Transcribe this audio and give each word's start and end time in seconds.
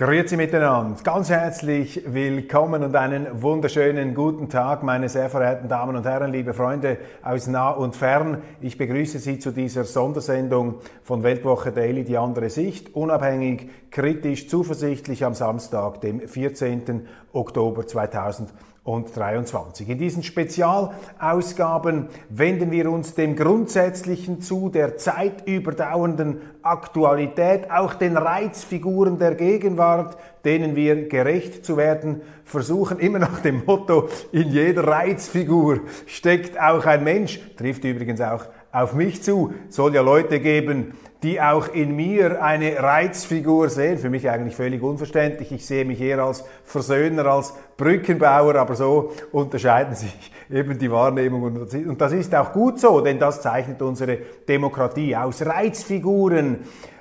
Grüezi 0.00 0.38
miteinander, 0.38 0.96
ganz 1.02 1.28
herzlich 1.28 2.02
willkommen 2.06 2.82
und 2.82 2.96
einen 2.96 3.42
wunderschönen 3.42 4.14
guten 4.14 4.48
Tag, 4.48 4.82
meine 4.82 5.10
sehr 5.10 5.28
verehrten 5.28 5.68
Damen 5.68 5.94
und 5.94 6.06
Herren, 6.06 6.32
liebe 6.32 6.54
Freunde 6.54 6.96
aus 7.22 7.46
nah 7.48 7.68
und 7.68 7.94
fern. 7.94 8.38
Ich 8.62 8.78
begrüße 8.78 9.18
Sie 9.18 9.38
zu 9.38 9.50
dieser 9.50 9.84
Sondersendung 9.84 10.76
von 11.02 11.22
Weltwoche 11.22 11.70
Daily, 11.70 12.02
die 12.02 12.16
andere 12.16 12.48
Sicht, 12.48 12.94
unabhängig, 12.94 13.68
kritisch, 13.90 14.48
zuversichtlich 14.48 15.22
am 15.22 15.34
Samstag, 15.34 16.00
dem 16.00 16.26
14. 16.26 17.06
Oktober 17.34 17.86
2020 17.86 18.69
und 18.82 19.14
23. 19.14 19.88
In 19.88 19.98
diesen 19.98 20.22
Spezialausgaben 20.22 22.08
wenden 22.30 22.70
wir 22.70 22.90
uns 22.90 23.14
dem 23.14 23.36
Grundsätzlichen 23.36 24.40
zu, 24.40 24.70
der 24.70 24.96
zeitüberdauernden 24.96 26.40
Aktualität, 26.62 27.70
auch 27.70 27.94
den 27.94 28.16
Reizfiguren 28.16 29.18
der 29.18 29.34
Gegenwart, 29.34 30.16
denen 30.44 30.76
wir 30.76 31.08
gerecht 31.08 31.64
zu 31.64 31.76
werden 31.76 32.22
versuchen, 32.44 32.98
immer 32.98 33.18
nach 33.18 33.40
dem 33.40 33.64
Motto, 33.66 34.08
in 34.32 34.48
jeder 34.48 34.86
Reizfigur 34.86 35.80
steckt 36.06 36.58
auch 36.58 36.86
ein 36.86 37.04
Mensch, 37.04 37.38
trifft 37.56 37.84
übrigens 37.84 38.20
auch 38.20 38.46
auf 38.72 38.94
mich 38.94 39.22
zu, 39.22 39.52
soll 39.68 39.94
ja 39.94 40.02
Leute 40.02 40.40
geben, 40.40 40.94
die 41.22 41.40
auch 41.40 41.68
in 41.68 41.94
mir 41.96 42.42
eine 42.42 42.82
Reizfigur 42.82 43.68
sehen. 43.68 43.98
Für 43.98 44.08
mich 44.08 44.30
eigentlich 44.30 44.56
völlig 44.56 44.82
unverständlich. 44.82 45.52
Ich 45.52 45.66
sehe 45.66 45.84
mich 45.84 46.00
eher 46.00 46.20
als 46.20 46.44
Versöhner, 46.64 47.26
als 47.26 47.52
Brückenbauer, 47.76 48.54
aber 48.54 48.74
so 48.74 49.12
unterscheiden 49.32 49.94
sich 49.94 50.14
eben 50.50 50.78
die 50.78 50.90
Wahrnehmungen. 50.90 51.66
Und 51.88 52.00
das 52.00 52.12
ist 52.12 52.34
auch 52.34 52.52
gut 52.52 52.80
so, 52.80 53.00
denn 53.00 53.18
das 53.18 53.42
zeichnet 53.42 53.82
unsere 53.82 54.18
Demokratie 54.48 55.14
aus. 55.14 55.44
Reizfiguren, 55.44 56.60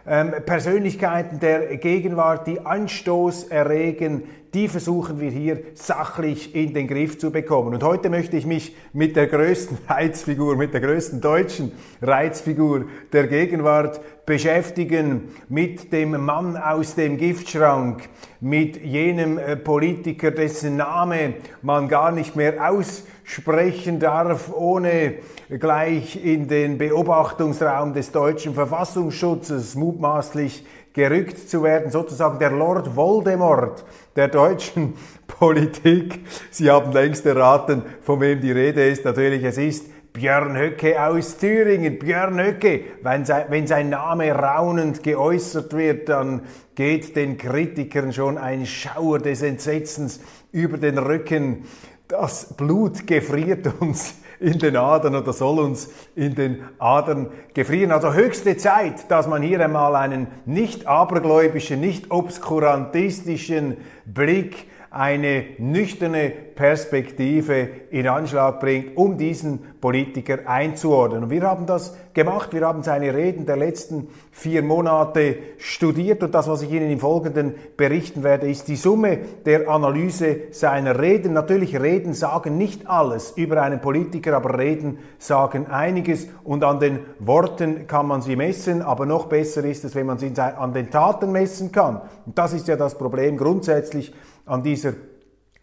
ähm, 0.09 0.33
Persönlichkeiten 0.45 1.39
der 1.39 1.77
Gegenwart, 1.77 2.47
die 2.47 2.65
Anstoß 2.65 3.45
erregen, 3.45 4.23
die 4.53 4.67
versuchen 4.67 5.19
wir 5.19 5.29
hier 5.29 5.61
sachlich 5.75 6.55
in 6.55 6.73
den 6.73 6.87
Griff 6.87 7.19
zu 7.19 7.31
bekommen. 7.31 7.75
Und 7.75 7.83
heute 7.83 8.09
möchte 8.09 8.35
ich 8.35 8.47
mich 8.47 8.75
mit 8.93 9.15
der 9.15 9.27
größten 9.27 9.77
Reizfigur, 9.87 10.55
mit 10.55 10.73
der 10.73 10.81
größten 10.81 11.21
deutschen 11.21 11.71
Reizfigur 12.01 12.85
der 13.13 13.27
Gegenwart 13.27 14.01
beschäftigen, 14.29 15.29
mit 15.49 15.91
dem 15.91 16.11
Mann 16.23 16.55
aus 16.55 16.93
dem 16.93 17.17
Giftschrank, 17.17 18.07
mit 18.39 18.79
jenem 18.79 19.39
äh, 19.39 19.55
Politiker, 19.55 20.29
dessen 20.29 20.77
Name 20.77 21.33
man 21.63 21.87
gar 21.87 22.11
nicht 22.11 22.35
mehr 22.35 22.69
aussprechen 22.69 23.99
darf, 23.99 24.53
ohne 24.53 25.15
gleich 25.59 26.23
in 26.23 26.47
den 26.47 26.77
Beobachtungsraum 26.77 27.93
des 27.93 28.11
deutschen 28.11 28.53
Verfassungsschutzes 28.53 29.73
mutmaßlich 29.73 30.63
gerückt 30.93 31.49
zu 31.49 31.63
werden, 31.63 31.89
sozusagen 31.89 32.37
der 32.37 32.51
Lord 32.51 32.95
Voldemort 32.95 33.83
der 34.15 34.27
deutschen 34.27 34.93
Politik. 35.27 36.19
Sie 36.51 36.69
haben 36.69 36.91
längst 36.91 37.25
erraten, 37.25 37.81
von 38.03 38.21
wem 38.21 38.39
die 38.41 38.51
Rede 38.51 38.87
ist. 38.87 39.05
Natürlich, 39.05 39.43
es 39.43 39.57
ist 39.57 39.85
Björn 40.13 40.57
Höcke 40.57 41.01
aus 41.01 41.37
Thüringen. 41.37 41.99
Björn 41.99 42.39
Höcke, 42.39 42.81
wenn 43.03 43.25
sein, 43.25 43.45
wenn 43.49 43.67
sein 43.67 43.89
Name 43.89 44.31
raunend 44.31 45.03
geäußert 45.03 45.73
wird, 45.73 46.09
dann 46.09 46.41
geht 46.75 47.15
den 47.15 47.37
Kritikern 47.37 48.11
schon 48.11 48.37
ein 48.37 48.65
Schauer 48.65 49.19
des 49.19 49.41
Entsetzens 49.41 50.19
über 50.51 50.77
den 50.77 50.97
Rücken. 50.97 51.65
Das 52.07 52.55
Blut 52.55 53.05
gefriert 53.05 53.69
uns 53.79 54.15
in 54.39 54.57
den 54.57 54.77
Adern 54.77 55.15
oder 55.15 55.33
soll 55.33 55.59
uns 55.59 55.89
in 56.15 56.33
den 56.33 56.63
Adern 56.79 57.29
gefrieren. 57.53 57.91
Also 57.91 58.13
höchste 58.13 58.57
Zeit, 58.57 59.11
dass 59.11 59.27
man 59.27 59.41
hier 59.41 59.63
einmal 59.63 59.95
einen 59.95 60.27
nicht 60.45 60.87
abergläubischen, 60.87 61.79
nicht 61.79 62.09
obskurantistischen 62.09 63.77
Blick 64.05 64.67
eine 64.91 65.45
nüchterne 65.57 66.31
Perspektive 66.55 67.69
in 67.91 68.07
Anschlag 68.07 68.59
bringt, 68.59 68.97
um 68.97 69.17
diesen 69.17 69.59
Politiker 69.79 70.39
einzuordnen. 70.45 71.23
Und 71.23 71.29
wir 71.29 71.43
haben 71.43 71.65
das 71.65 71.95
gemacht. 72.13 72.51
Wir 72.51 72.67
haben 72.67 72.83
seine 72.83 73.13
Reden 73.13 73.45
der 73.45 73.55
letzten 73.55 74.09
vier 74.31 74.61
Monate 74.61 75.37
studiert 75.57 76.21
und 76.23 76.33
das, 76.35 76.49
was 76.49 76.61
ich 76.61 76.71
Ihnen 76.71 76.91
im 76.91 76.99
Folgenden 76.99 77.55
berichten 77.77 78.23
werde, 78.23 78.49
ist 78.49 78.67
die 78.67 78.75
Summe 78.75 79.19
der 79.45 79.69
Analyse 79.69 80.37
seiner 80.51 80.99
Reden. 80.99 81.33
Natürlich, 81.33 81.79
Reden 81.79 82.13
sagen 82.13 82.57
nicht 82.57 82.89
alles 82.89 83.31
über 83.37 83.61
einen 83.61 83.79
Politiker, 83.79 84.35
aber 84.35 84.57
Reden 84.57 84.97
sagen 85.17 85.67
einiges 85.67 86.27
und 86.43 86.63
an 86.63 86.79
den 86.79 86.99
Worten 87.19 87.87
kann 87.87 88.07
man 88.07 88.21
sie 88.21 88.35
messen, 88.35 88.81
aber 88.81 89.05
noch 89.05 89.27
besser 89.27 89.63
ist 89.63 89.85
es, 89.85 89.95
wenn 89.95 90.07
man 90.07 90.17
sie 90.17 90.33
an 90.37 90.73
den 90.73 90.89
Taten 90.89 91.31
messen 91.31 91.71
kann. 91.71 92.01
Und 92.25 92.37
das 92.37 92.53
ist 92.53 92.67
ja 92.67 92.75
das 92.75 92.97
Problem 92.97 93.37
grundsätzlich 93.37 94.13
an 94.49 94.63
dieser 94.63 94.93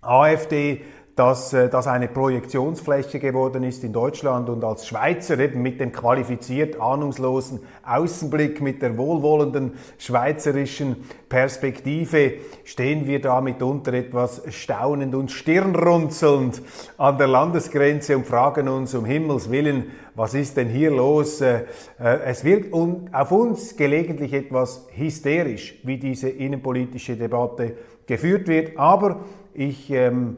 AfD, 0.00 0.82
dass 1.16 1.54
äh, 1.54 1.70
das 1.70 1.86
eine 1.86 2.08
Projektionsfläche 2.08 3.19
geworden 3.19 3.64
ist 3.64 3.82
in 3.82 3.92
Deutschland 3.94 4.50
und 4.50 4.62
als 4.62 4.86
Schweizer 4.86 5.38
eben 5.38 5.62
mit 5.62 5.80
dem 5.80 5.91
qualifiziert 5.91 6.78
ahnungslosen 6.78 7.60
Außenblick, 7.84 8.60
mit 8.60 8.82
der 8.82 8.98
wohlwollenden 8.98 9.72
schweizerischen 9.97 11.04
Perspektive 11.30 12.34
stehen 12.64 13.06
wir 13.06 13.22
da 13.22 13.41
mitunter 13.41 13.94
etwas 13.94 14.42
staunend 14.50 15.14
und 15.14 15.32
stirnrunzelnd 15.32 16.60
an 16.98 17.16
der 17.16 17.28
Landesgrenze 17.28 18.14
und 18.16 18.26
fragen 18.26 18.68
uns 18.68 18.94
um 18.94 19.06
Himmels 19.06 19.50
Willen, 19.50 19.84
was 20.14 20.34
ist 20.34 20.58
denn 20.58 20.68
hier 20.68 20.91
los? 20.91 21.41
Äh, 21.41 21.64
äh, 21.98 22.20
es 22.26 22.44
wirkt 22.44 22.74
auf 22.74 23.32
uns 23.32 23.74
gelegentlich 23.76 24.34
etwas 24.34 24.86
hysterisch, 24.94 25.80
wie 25.82 25.97
diese 25.97 26.28
innenpolitische 26.28 27.16
Debatte 27.16 27.74
geführt 28.06 28.48
wird. 28.48 28.78
Aber 28.78 29.20
ich 29.54 29.90
ähm, 29.90 30.36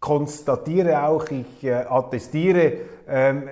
konstatiere 0.00 1.04
auch, 1.04 1.26
ich 1.30 1.64
äh, 1.64 1.72
attestiere 1.72 2.72
ähm, 3.08 3.42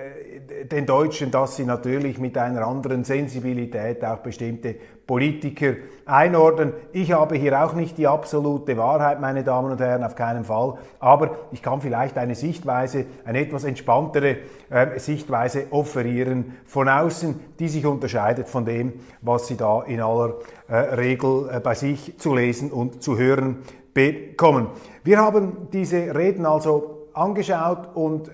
den 0.71 0.85
Deutschen, 0.85 1.31
dass 1.31 1.55
sie 1.55 1.65
natürlich 1.65 2.19
mit 2.19 2.37
einer 2.37 2.65
anderen 2.67 3.03
Sensibilität 3.03 4.03
auch 4.03 4.17
bestimmte 4.17 4.75
Politiker 5.05 5.73
einordnen. 6.05 6.73
Ich 6.91 7.11
habe 7.11 7.35
hier 7.35 7.63
auch 7.63 7.73
nicht 7.73 7.97
die 7.97 8.07
absolute 8.07 8.77
Wahrheit, 8.77 9.21
meine 9.21 9.43
Damen 9.43 9.71
und 9.71 9.79
Herren, 9.79 10.03
auf 10.03 10.15
keinen 10.15 10.43
Fall. 10.43 10.75
Aber 10.99 11.31
ich 11.51 11.61
kann 11.61 11.81
vielleicht 11.81 12.17
eine 12.17 12.35
Sichtweise, 12.35 13.05
eine 13.25 13.39
etwas 13.39 13.63
entspanntere 13.63 14.37
äh, 14.69 14.99
Sichtweise 14.99 15.67
offerieren 15.71 16.57
von 16.65 16.89
außen, 16.89 17.39
die 17.59 17.69
sich 17.69 17.85
unterscheidet 17.85 18.49
von 18.49 18.65
dem, 18.65 18.93
was 19.21 19.47
Sie 19.47 19.57
da 19.57 19.83
in 19.83 20.01
aller 20.01 20.35
äh, 20.67 20.75
Regel 20.75 21.49
äh, 21.51 21.59
bei 21.59 21.73
sich 21.73 22.17
zu 22.17 22.35
lesen 22.35 22.71
und 22.71 23.01
zu 23.01 23.17
hören 23.17 23.63
bekommen. 23.93 24.67
Wir 25.03 25.19
haben 25.19 25.69
diese 25.71 26.13
Reden 26.13 26.45
also 26.45 27.07
angeschaut 27.13 27.95
und 27.95 28.27
äh, 28.27 28.31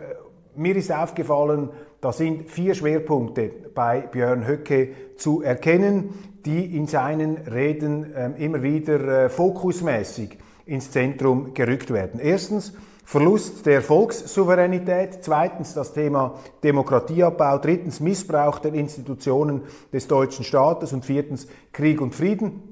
mir 0.55 0.75
ist 0.75 0.91
aufgefallen, 0.91 1.69
da 2.03 2.11
sind 2.11 2.51
vier 2.51 2.75
Schwerpunkte 2.75 3.49
bei 3.73 4.01
Björn 4.01 4.45
Höcke 4.45 4.89
zu 5.15 5.41
erkennen, 5.41 6.09
die 6.45 6.75
in 6.75 6.85
seinen 6.85 7.37
Reden 7.37 8.13
äh, 8.13 8.31
immer 8.43 8.61
wieder 8.61 9.23
äh, 9.25 9.29
fokusmäßig 9.29 10.37
ins 10.65 10.91
Zentrum 10.91 11.53
gerückt 11.53 11.93
werden. 11.93 12.19
Erstens 12.19 12.73
Verlust 13.05 13.65
der 13.65 13.81
Volkssouveränität, 13.81 15.19
zweitens 15.21 15.73
das 15.73 15.93
Thema 15.93 16.39
Demokratieabbau, 16.61 17.57
drittens 17.59 18.01
Missbrauch 18.01 18.59
der 18.59 18.73
Institutionen 18.73 19.61
des 19.93 20.07
deutschen 20.07 20.43
Staates 20.43 20.91
und 20.91 21.05
viertens 21.05 21.47
Krieg 21.71 22.01
und 22.01 22.15
Frieden. 22.15 22.63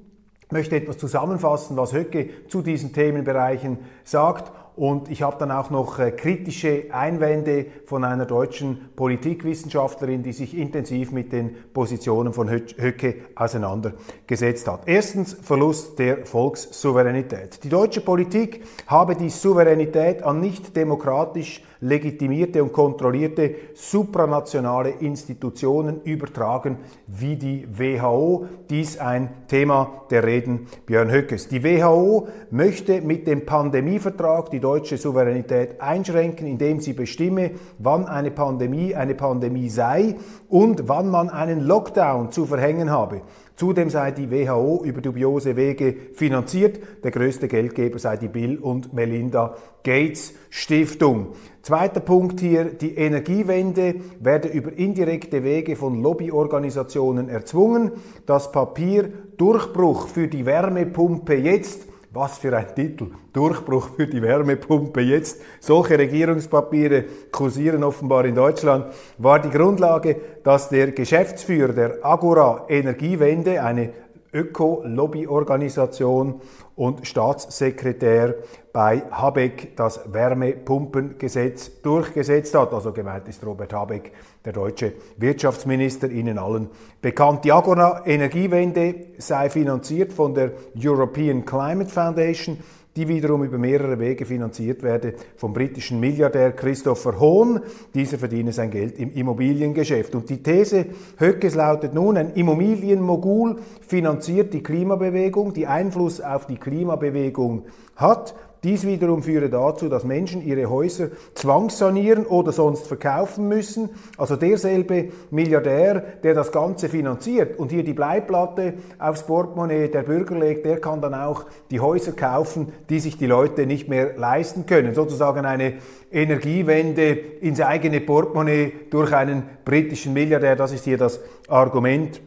Ich 0.45 0.51
möchte 0.51 0.75
etwas 0.75 0.97
zusammenfassen, 0.97 1.77
was 1.77 1.93
Höcke 1.93 2.47
zu 2.49 2.61
diesen 2.61 2.91
Themenbereichen 2.91 3.79
sagt 4.03 4.51
Und 4.75 5.11
ich 5.11 5.21
habe 5.21 5.37
dann 5.37 5.51
auch 5.51 5.69
noch 5.69 5.99
äh, 5.99 6.11
kritische 6.11 6.85
Einwände 6.91 7.65
von 7.85 8.03
einer 8.03 8.25
deutschen 8.25 8.89
Politikwissenschaftlerin, 8.95 10.23
die 10.23 10.33
sich 10.33 10.57
intensiv 10.57 11.11
mit 11.11 11.33
den 11.33 11.55
Positionen 11.73 12.33
von 12.33 12.49
Höcke 12.49 13.15
auseinandergesetzt 13.35 14.67
hat. 14.67 14.83
Erstens 14.85 15.33
Verlust 15.33 15.99
der 15.99 16.25
Volkssouveränität. 16.25 17.63
Die 17.63 17.69
deutsche 17.69 18.01
Politik 18.01 18.63
habe 18.87 19.15
die 19.15 19.29
Souveränität 19.29 20.23
an 20.23 20.39
nicht 20.39 20.75
demokratisch 20.75 21.61
legitimierte 21.81 22.63
und 22.63 22.71
kontrollierte 22.71 23.55
supranationale 23.73 24.91
Institutionen 24.99 26.01
übertragen, 26.03 26.77
wie 27.07 27.35
die 27.35 27.67
WHO. 27.71 28.45
Dies 28.69 28.99
ein 28.99 29.29
Thema 29.47 30.03
der 30.11 30.23
Reden 30.23 30.67
Björn 30.85 31.11
Höckes. 31.11 31.47
Die 31.49 31.63
WHO 31.63 32.27
möchte 32.51 33.01
mit 33.01 33.27
dem 33.27 33.45
Pandemievertrag 33.45 34.51
die 34.51 34.59
deutsche 34.61 34.97
Souveränität 34.97 35.81
einschränken, 35.81 36.47
indem 36.47 36.79
sie 36.79 36.93
bestimme, 36.93 37.51
wann 37.79 38.05
eine 38.05 38.31
Pandemie 38.31 38.95
eine 38.95 39.15
Pandemie 39.15 39.69
sei 39.69 40.15
und 40.47 40.87
wann 40.87 41.09
man 41.09 41.29
einen 41.29 41.59
Lockdown 41.59 42.31
zu 42.31 42.45
verhängen 42.45 42.89
habe. 42.89 43.21
Zudem 43.55 43.91
sei 43.91 44.11
die 44.11 44.31
WHO 44.31 44.81
über 44.83 45.01
dubiose 45.01 45.55
Wege 45.55 45.95
finanziert. 46.15 46.79
Der 47.03 47.11
größte 47.11 47.47
Geldgeber 47.47 47.99
sei 47.99 48.17
die 48.17 48.27
Bill 48.27 48.57
und 48.57 48.93
Melinda 48.93 49.55
Gates 49.83 50.33
Stiftung. 50.49 51.33
Zweiter 51.61 51.99
Punkt 51.99 52.39
hier, 52.39 52.65
die 52.65 52.95
Energiewende 52.95 53.95
werde 54.19 54.47
über 54.47 54.73
indirekte 54.73 55.43
Wege 55.43 55.75
von 55.75 56.01
Lobbyorganisationen 56.01 57.29
erzwungen. 57.29 57.91
Das 58.25 58.51
Papier 58.51 59.11
Durchbruch 59.37 60.07
für 60.07 60.27
die 60.27 60.47
Wärmepumpe 60.47 61.35
jetzt 61.35 61.90
was 62.13 62.37
für 62.37 62.55
ein 62.55 62.75
Titel. 62.75 63.07
Durchbruch 63.31 63.89
für 63.95 64.07
die 64.07 64.21
Wärmepumpe 64.21 65.01
jetzt. 65.01 65.41
Solche 65.61 65.97
Regierungspapiere 65.97 67.05
kursieren 67.31 67.83
offenbar 67.83 68.25
in 68.25 68.35
Deutschland. 68.35 68.93
War 69.17 69.39
die 69.39 69.49
Grundlage, 69.49 70.17
dass 70.43 70.69
der 70.69 70.91
Geschäftsführer 70.91 71.73
der 71.73 72.05
Agora 72.05 72.65
Energiewende, 72.67 73.63
eine 73.63 73.93
Öko-Lobby-Organisation 74.33 76.41
und 76.75 77.07
Staatssekretär 77.07 78.35
bei 78.73 79.03
Habeck 79.11 79.75
das 79.75 80.01
Wärmepumpengesetz 80.11 81.81
durchgesetzt 81.81 82.55
hat. 82.55 82.73
Also 82.73 82.91
gemeint 82.91 83.27
ist 83.27 83.45
Robert 83.45 83.73
Habeck, 83.73 84.11
der 84.45 84.53
deutsche 84.53 84.93
Wirtschaftsminister, 85.17 86.09
Ihnen 86.09 86.37
allen 86.37 86.69
bekannt. 87.01 87.43
Die 87.43 87.51
Agora 87.51 88.03
Energiewende 88.05 88.95
sei 89.17 89.49
finanziert 89.49 90.13
von 90.13 90.33
der 90.33 90.51
European 90.75 91.45
Climate 91.45 91.89
Foundation 91.89 92.57
die 92.95 93.07
wiederum 93.07 93.43
über 93.43 93.57
mehrere 93.57 93.99
Wege 93.99 94.25
finanziert 94.25 94.83
werde 94.83 95.13
vom 95.37 95.53
britischen 95.53 95.99
Milliardär 95.99 96.51
Christopher 96.51 97.19
Hohn. 97.19 97.61
Dieser 97.93 98.17
verdiene 98.17 98.51
sein 98.51 98.69
Geld 98.69 98.99
im 98.99 99.13
Immobiliengeschäft. 99.13 100.13
Und 100.13 100.29
die 100.29 100.43
These 100.43 100.87
Höckes 101.17 101.55
lautet 101.55 101.93
nun, 101.93 102.17
ein 102.17 102.33
Immobilienmogul 102.33 103.59
finanziert 103.87 104.53
die 104.53 104.61
Klimabewegung, 104.61 105.53
die 105.53 105.67
Einfluss 105.67 106.19
auf 106.19 106.47
die 106.47 106.57
Klimabewegung 106.57 107.65
hat 107.95 108.35
dies 108.63 108.85
wiederum 108.85 109.23
führe 109.23 109.49
dazu, 109.49 109.89
dass 109.89 110.03
Menschen 110.03 110.45
ihre 110.45 110.69
Häuser 110.69 111.07
zwangssanieren 111.33 112.27
oder 112.27 112.51
sonst 112.51 112.85
verkaufen 112.85 113.47
müssen. 113.47 113.89
Also 114.17 114.35
derselbe 114.35 115.09
Milliardär, 115.31 115.99
der 116.21 116.35
das 116.35 116.51
Ganze 116.51 116.87
finanziert 116.87 117.57
und 117.57 117.71
hier 117.71 117.83
die 117.83 117.93
Bleiplatte 117.93 118.75
aufs 118.99 119.23
Portemonnaie 119.23 119.87
der 119.87 120.03
Bürger 120.03 120.37
legt, 120.37 120.65
der 120.65 120.79
kann 120.79 121.01
dann 121.01 121.15
auch 121.15 121.45
die 121.71 121.79
Häuser 121.79 122.11
kaufen, 122.11 122.71
die 122.91 122.99
sich 122.99 123.17
die 123.17 123.25
Leute 123.25 123.65
nicht 123.65 123.89
mehr 123.89 124.15
leisten 124.15 124.67
können. 124.67 124.93
Sozusagen 124.93 125.43
eine 125.43 125.73
Energiewende 126.11 127.13
ins 127.41 127.61
eigene 127.61 127.99
Portemonnaie 127.99 128.73
durch 128.91 129.11
einen 129.11 129.41
britischen 129.65 130.13
Milliardär. 130.13 130.55
Das 130.55 130.71
ist 130.71 130.85
hier 130.85 130.99
das 130.99 131.19
Argument 131.47 132.21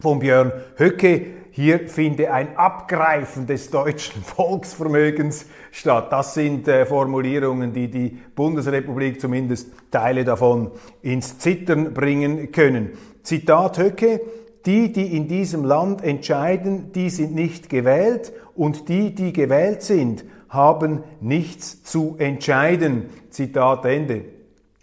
von 0.00 0.20
Björn 0.20 0.52
Höcke. 0.78 1.35
Hier 1.56 1.88
finde 1.88 2.34
ein 2.34 2.54
Abgreifen 2.58 3.46
des 3.46 3.70
deutschen 3.70 4.22
Volksvermögens 4.36 5.46
statt. 5.72 6.12
Das 6.12 6.34
sind 6.34 6.68
äh, 6.68 6.84
Formulierungen, 6.84 7.72
die 7.72 7.90
die 7.90 8.18
Bundesrepublik 8.34 9.18
zumindest 9.22 9.70
Teile 9.90 10.22
davon 10.26 10.70
ins 11.00 11.38
Zittern 11.38 11.94
bringen 11.94 12.52
können. 12.52 12.90
Zitat 13.22 13.78
Höcke, 13.78 14.20
die, 14.66 14.92
die 14.92 15.16
in 15.16 15.28
diesem 15.28 15.64
Land 15.64 16.04
entscheiden, 16.04 16.92
die 16.92 17.08
sind 17.08 17.34
nicht 17.34 17.70
gewählt 17.70 18.34
und 18.54 18.90
die, 18.90 19.14
die 19.14 19.32
gewählt 19.32 19.80
sind, 19.80 20.26
haben 20.50 21.04
nichts 21.22 21.82
zu 21.82 22.16
entscheiden. 22.18 23.06
Zitat 23.30 23.86
Ende. 23.86 24.26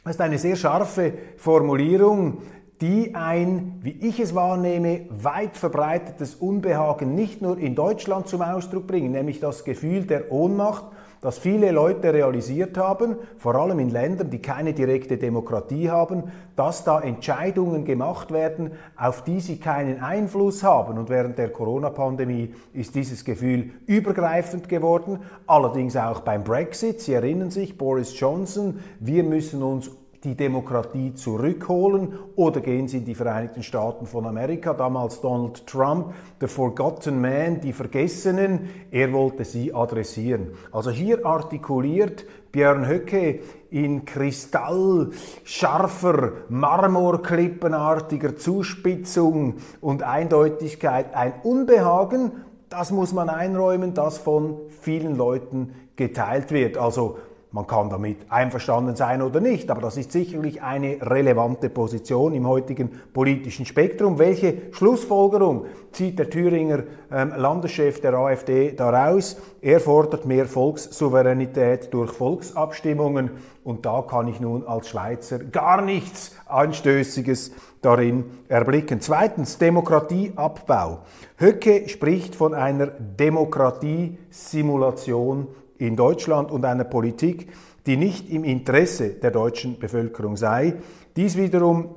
Das 0.03 0.15
ist 0.15 0.21
eine 0.21 0.39
sehr 0.39 0.55
scharfe 0.55 1.13
Formulierung, 1.37 2.39
die 2.83 3.15
ein, 3.15 3.79
wie 3.81 3.91
ich 3.91 4.19
es 4.19 4.35
wahrnehme, 4.35 5.05
weit 5.09 5.55
verbreitetes 5.55 6.35
Unbehagen 6.35 7.15
nicht 7.15 7.41
nur 7.41 7.57
in 7.57 7.75
Deutschland 7.75 8.27
zum 8.27 8.41
Ausdruck 8.41 8.87
bringen, 8.87 9.13
nämlich 9.13 9.39
das 9.39 9.63
Gefühl 9.63 10.03
der 10.03 10.33
Ohnmacht, 10.33 10.83
das 11.21 11.37
viele 11.37 11.71
Leute 11.71 12.13
realisiert 12.13 12.77
haben, 12.77 13.15
vor 13.37 13.55
allem 13.55 13.79
in 13.79 13.89
Ländern, 13.89 14.29
die 14.29 14.41
keine 14.41 14.73
direkte 14.73 15.17
Demokratie 15.17 15.89
haben, 15.89 16.23
dass 16.57 16.83
da 16.83 16.99
Entscheidungen 16.99 17.85
gemacht 17.85 18.33
werden, 18.33 18.71
auf 18.97 19.23
die 19.23 19.39
sie 19.39 19.61
keinen 19.61 20.01
Einfluss 20.01 20.61
haben. 20.61 20.97
Und 20.97 21.09
während 21.09 21.37
der 21.37 21.53
Corona-Pandemie 21.53 22.53
ist 22.73 22.95
dieses 22.95 23.23
Gefühl 23.23 23.69
übergreifend 23.85 24.67
geworden, 24.67 25.19
allerdings 25.47 25.95
auch 25.95 26.19
beim 26.19 26.43
Brexit. 26.43 26.99
Sie 26.99 27.13
erinnern 27.13 27.49
sich, 27.49 27.77
Boris 27.77 28.19
Johnson, 28.19 28.81
wir 28.99 29.23
müssen 29.23 29.63
uns 29.63 29.89
die 30.23 30.35
Demokratie 30.35 31.13
zurückholen 31.13 32.17
oder 32.35 32.61
gehen 32.61 32.87
sie 32.87 32.99
in 32.99 33.05
die 33.05 33.15
Vereinigten 33.15 33.61
Staaten 33.61 34.05
von 34.05 34.25
Amerika, 34.25 34.73
damals 34.73 35.19
Donald 35.19 35.67
Trump, 35.67 36.13
the 36.39 36.47
Forgotten 36.47 37.19
Man, 37.19 37.59
die 37.59 37.73
Vergessenen, 37.73 38.69
er 38.91 39.11
wollte 39.11 39.43
sie 39.43 39.73
adressieren. 39.73 40.51
Also 40.71 40.91
hier 40.91 41.25
artikuliert 41.25 42.25
Björn 42.53 42.87
Höcke 42.87 43.41
in 43.69 44.05
kristallscharfer, 44.05 46.31
marmorklippenartiger 46.47 48.37
Zuspitzung 48.37 49.55
und 49.81 50.03
Eindeutigkeit 50.03 51.13
ein 51.15 51.33
Unbehagen, 51.43 52.31
das 52.69 52.91
muss 52.91 53.11
man 53.13 53.29
einräumen, 53.29 53.93
das 53.93 54.17
von 54.17 54.57
vielen 54.81 55.15
Leuten 55.15 55.73
geteilt 55.95 56.51
wird. 56.51 56.77
Also 56.77 57.19
man 57.53 57.65
kann 57.67 57.89
damit 57.91 58.17
einverstanden 58.29 58.95
sein 58.95 59.21
oder 59.21 59.39
nicht, 59.39 59.69
aber 59.69 59.79
das 59.79 59.95
ist 59.95 60.11
sicherlich 60.11 60.63
eine 60.63 60.97
relevante 61.01 61.69
Position 61.69 62.33
im 62.33 62.47
heutigen 62.47 62.89
politischen 63.13 63.67
Spektrum. 63.67 64.17
Welche 64.17 64.71
Schlussfolgerung 64.71 65.67
zieht 65.91 66.17
der 66.17 66.31
Thüringer 66.31 66.81
ähm, 67.11 67.31
Landeschef 67.37 68.01
der 68.01 68.15
AfD 68.15 68.71
daraus? 68.71 69.37
Er 69.61 69.79
fordert 69.79 70.25
mehr 70.25 70.47
Volkssouveränität 70.47 71.93
durch 71.93 72.11
Volksabstimmungen 72.11 73.29
und 73.63 73.85
da 73.85 74.01
kann 74.01 74.27
ich 74.27 74.39
nun 74.39 74.65
als 74.65 74.89
Schweizer 74.89 75.37
gar 75.37 75.83
nichts 75.83 76.35
Anstößiges 76.47 77.51
darin 77.83 78.31
erblicken. 78.47 78.99
Zweitens, 78.99 79.59
Demokratieabbau. 79.59 81.01
Höcke 81.37 81.87
spricht 81.87 82.33
von 82.33 82.55
einer 82.55 82.87
Demokratiesimulation 82.87 85.49
in 85.83 85.95
Deutschland 85.95 86.51
und 86.51 86.65
einer 86.65 86.85
Politik, 86.85 87.49
die 87.85 87.97
nicht 87.97 88.29
im 88.29 88.43
Interesse 88.43 89.09
der 89.09 89.31
deutschen 89.31 89.77
Bevölkerung 89.77 90.37
sei. 90.37 90.75
Dies 91.15 91.37
wiederum 91.37 91.95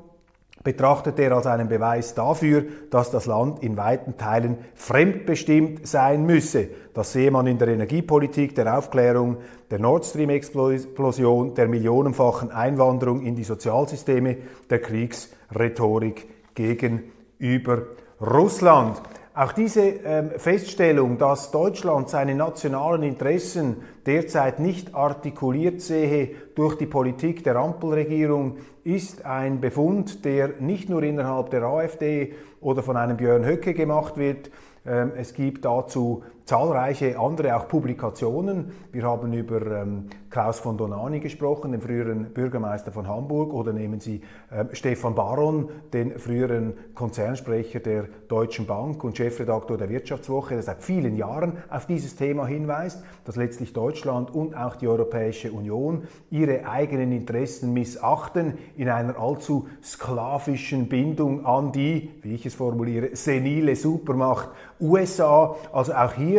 betrachtet 0.64 1.20
er 1.20 1.30
als 1.30 1.46
einen 1.46 1.68
Beweis 1.68 2.14
dafür, 2.14 2.64
dass 2.90 3.12
das 3.12 3.26
Land 3.26 3.62
in 3.62 3.76
weiten 3.76 4.16
Teilen 4.16 4.58
fremdbestimmt 4.74 5.86
sein 5.86 6.26
müsse. 6.26 6.68
Das 6.92 7.12
sehe 7.12 7.30
man 7.30 7.46
in 7.46 7.58
der 7.58 7.68
Energiepolitik, 7.68 8.56
der 8.56 8.76
Aufklärung, 8.76 9.36
der 9.70 9.78
Nord 9.78 10.04
Stream-Explosion, 10.04 11.54
der 11.54 11.68
millionenfachen 11.68 12.50
Einwanderung 12.50 13.22
in 13.22 13.36
die 13.36 13.44
Sozialsysteme, 13.44 14.38
der 14.68 14.80
Kriegsrhetorik 14.80 16.26
gegenüber 16.56 17.82
Russland. 18.20 19.00
Auch 19.38 19.52
diese 19.52 19.82
ähm, 19.82 20.30
Feststellung, 20.38 21.18
dass 21.18 21.50
Deutschland 21.50 22.08
seine 22.08 22.34
nationalen 22.34 23.02
Interessen 23.02 23.82
derzeit 24.06 24.60
nicht 24.60 24.94
artikuliert 24.94 25.82
sehe 25.82 26.30
durch 26.54 26.78
die 26.78 26.86
Politik 26.86 27.44
der 27.44 27.56
Ampelregierung, 27.56 28.56
ist 28.82 29.26
ein 29.26 29.60
Befund, 29.60 30.24
der 30.24 30.52
nicht 30.60 30.88
nur 30.88 31.02
innerhalb 31.02 31.50
der 31.50 31.64
AfD 31.64 32.32
oder 32.62 32.82
von 32.82 32.96
einem 32.96 33.18
Björn 33.18 33.44
Höcke 33.44 33.74
gemacht 33.74 34.16
wird. 34.16 34.50
Ähm, 34.86 35.12
es 35.18 35.34
gibt 35.34 35.66
dazu 35.66 36.22
zahlreiche 36.46 37.18
andere 37.18 37.56
auch 37.56 37.66
Publikationen. 37.66 38.70
Wir 38.92 39.02
haben 39.02 39.32
über 39.32 39.60
ähm, 39.82 40.06
Klaus 40.30 40.60
von 40.60 40.78
Donani 40.78 41.18
gesprochen, 41.18 41.72
den 41.72 41.80
früheren 41.80 42.32
Bürgermeister 42.32 42.92
von 42.92 43.08
Hamburg, 43.08 43.52
oder 43.52 43.72
nehmen 43.72 43.98
Sie 43.98 44.20
äh, 44.50 44.64
Stefan 44.72 45.16
Baron, 45.16 45.68
den 45.92 46.18
früheren 46.20 46.74
Konzernsprecher 46.94 47.80
der 47.80 48.04
Deutschen 48.28 48.64
Bank 48.64 49.02
und 49.02 49.16
Chefredaktor 49.16 49.76
der 49.76 49.88
Wirtschaftswoche, 49.88 50.54
der 50.54 50.62
seit 50.62 50.84
vielen 50.84 51.16
Jahren 51.16 51.54
auf 51.68 51.86
dieses 51.86 52.14
Thema 52.14 52.46
hinweist, 52.46 53.02
dass 53.24 53.34
letztlich 53.34 53.72
Deutschland 53.72 54.32
und 54.32 54.56
auch 54.56 54.76
die 54.76 54.86
Europäische 54.86 55.50
Union 55.50 56.04
ihre 56.30 56.68
eigenen 56.68 57.10
Interessen 57.10 57.72
missachten 57.72 58.56
in 58.76 58.88
einer 58.88 59.18
allzu 59.18 59.66
sklavischen 59.82 60.88
Bindung 60.88 61.44
an 61.44 61.72
die, 61.72 62.10
wie 62.22 62.34
ich 62.34 62.46
es 62.46 62.54
formuliere, 62.54 63.16
senile 63.16 63.74
Supermacht 63.74 64.50
USA. 64.80 65.56
Also 65.72 65.94
auch 65.94 66.12
hier 66.12 66.35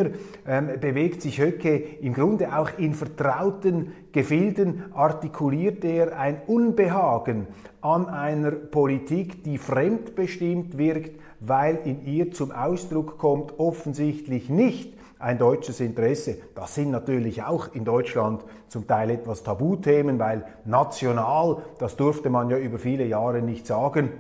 ähm, 0.48 0.70
bewegt 0.80 1.22
sich 1.22 1.40
Höcke 1.40 1.76
im 1.76 2.14
Grunde 2.14 2.58
auch 2.58 2.70
in 2.78 2.94
vertrauten 2.94 3.94
Gefilden 4.12 4.86
artikuliert 4.94 5.86
er 5.86 6.18
ein 6.18 6.42
Unbehagen 6.48 7.48
an 7.82 8.08
einer 8.08 8.52
Politik, 8.52 9.44
die 9.44 9.58
fremdbestimmt 9.58 10.78
wirkt, 10.78 11.20
weil 11.40 11.80
in 11.86 12.06
ihr 12.06 12.32
zum 12.32 12.52
Ausdruck 12.52 13.18
kommt 13.18 13.60
offensichtlich 13.60 14.50
nicht 14.50 14.94
ein 15.20 15.38
deutsches 15.38 15.80
Interesse. 15.80 16.38
Das 16.56 16.76
sind 16.76 16.92
natürlich 16.92 17.44
auch 17.44 17.74
in 17.74 17.86
Deutschland 17.86 18.44
zum 18.68 18.88
Teil 18.88 19.10
etwas 19.12 19.44
Tabuthemen, 19.44 20.20
weil 20.20 20.46
national, 20.66 21.58
das 21.80 21.96
durfte 21.96 22.30
man 22.30 22.50
ja 22.50 22.58
über 22.58 22.80
viele 22.80 23.06
Jahre 23.06 23.42
nicht 23.42 23.66
sagen. 23.66 24.12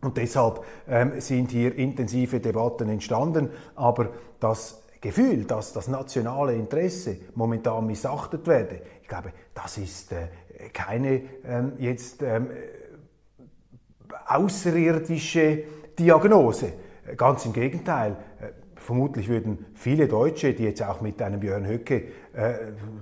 Und 0.00 0.16
deshalb 0.16 0.62
ähm, 0.88 1.20
sind 1.20 1.50
hier 1.50 1.76
intensive 1.76 2.40
Debatten 2.40 2.88
entstanden. 2.88 3.50
Aber 3.74 4.10
das 4.38 4.82
Gefühl, 5.00 5.44
dass 5.44 5.72
das 5.72 5.88
nationale 5.88 6.54
Interesse 6.54 7.18
momentan 7.34 7.86
missachtet 7.86 8.46
werde, 8.46 8.80
ich 9.02 9.08
glaube, 9.08 9.32
das 9.54 9.78
ist 9.78 10.12
äh, 10.12 10.28
keine 10.72 11.22
ähm, 11.44 11.72
jetzt 11.78 12.22
ähm, 12.22 12.48
außerirdische 14.26 15.62
Diagnose. 15.98 16.72
Ganz 17.16 17.46
im 17.46 17.52
Gegenteil. 17.52 18.16
Äh, 18.40 18.50
vermutlich 18.76 19.28
würden 19.28 19.66
viele 19.74 20.08
Deutsche, 20.08 20.52
die 20.54 20.64
jetzt 20.64 20.82
auch 20.82 21.00
mit 21.00 21.20
einem 21.22 21.40
Björn 21.40 21.66
Höcke 21.66 22.04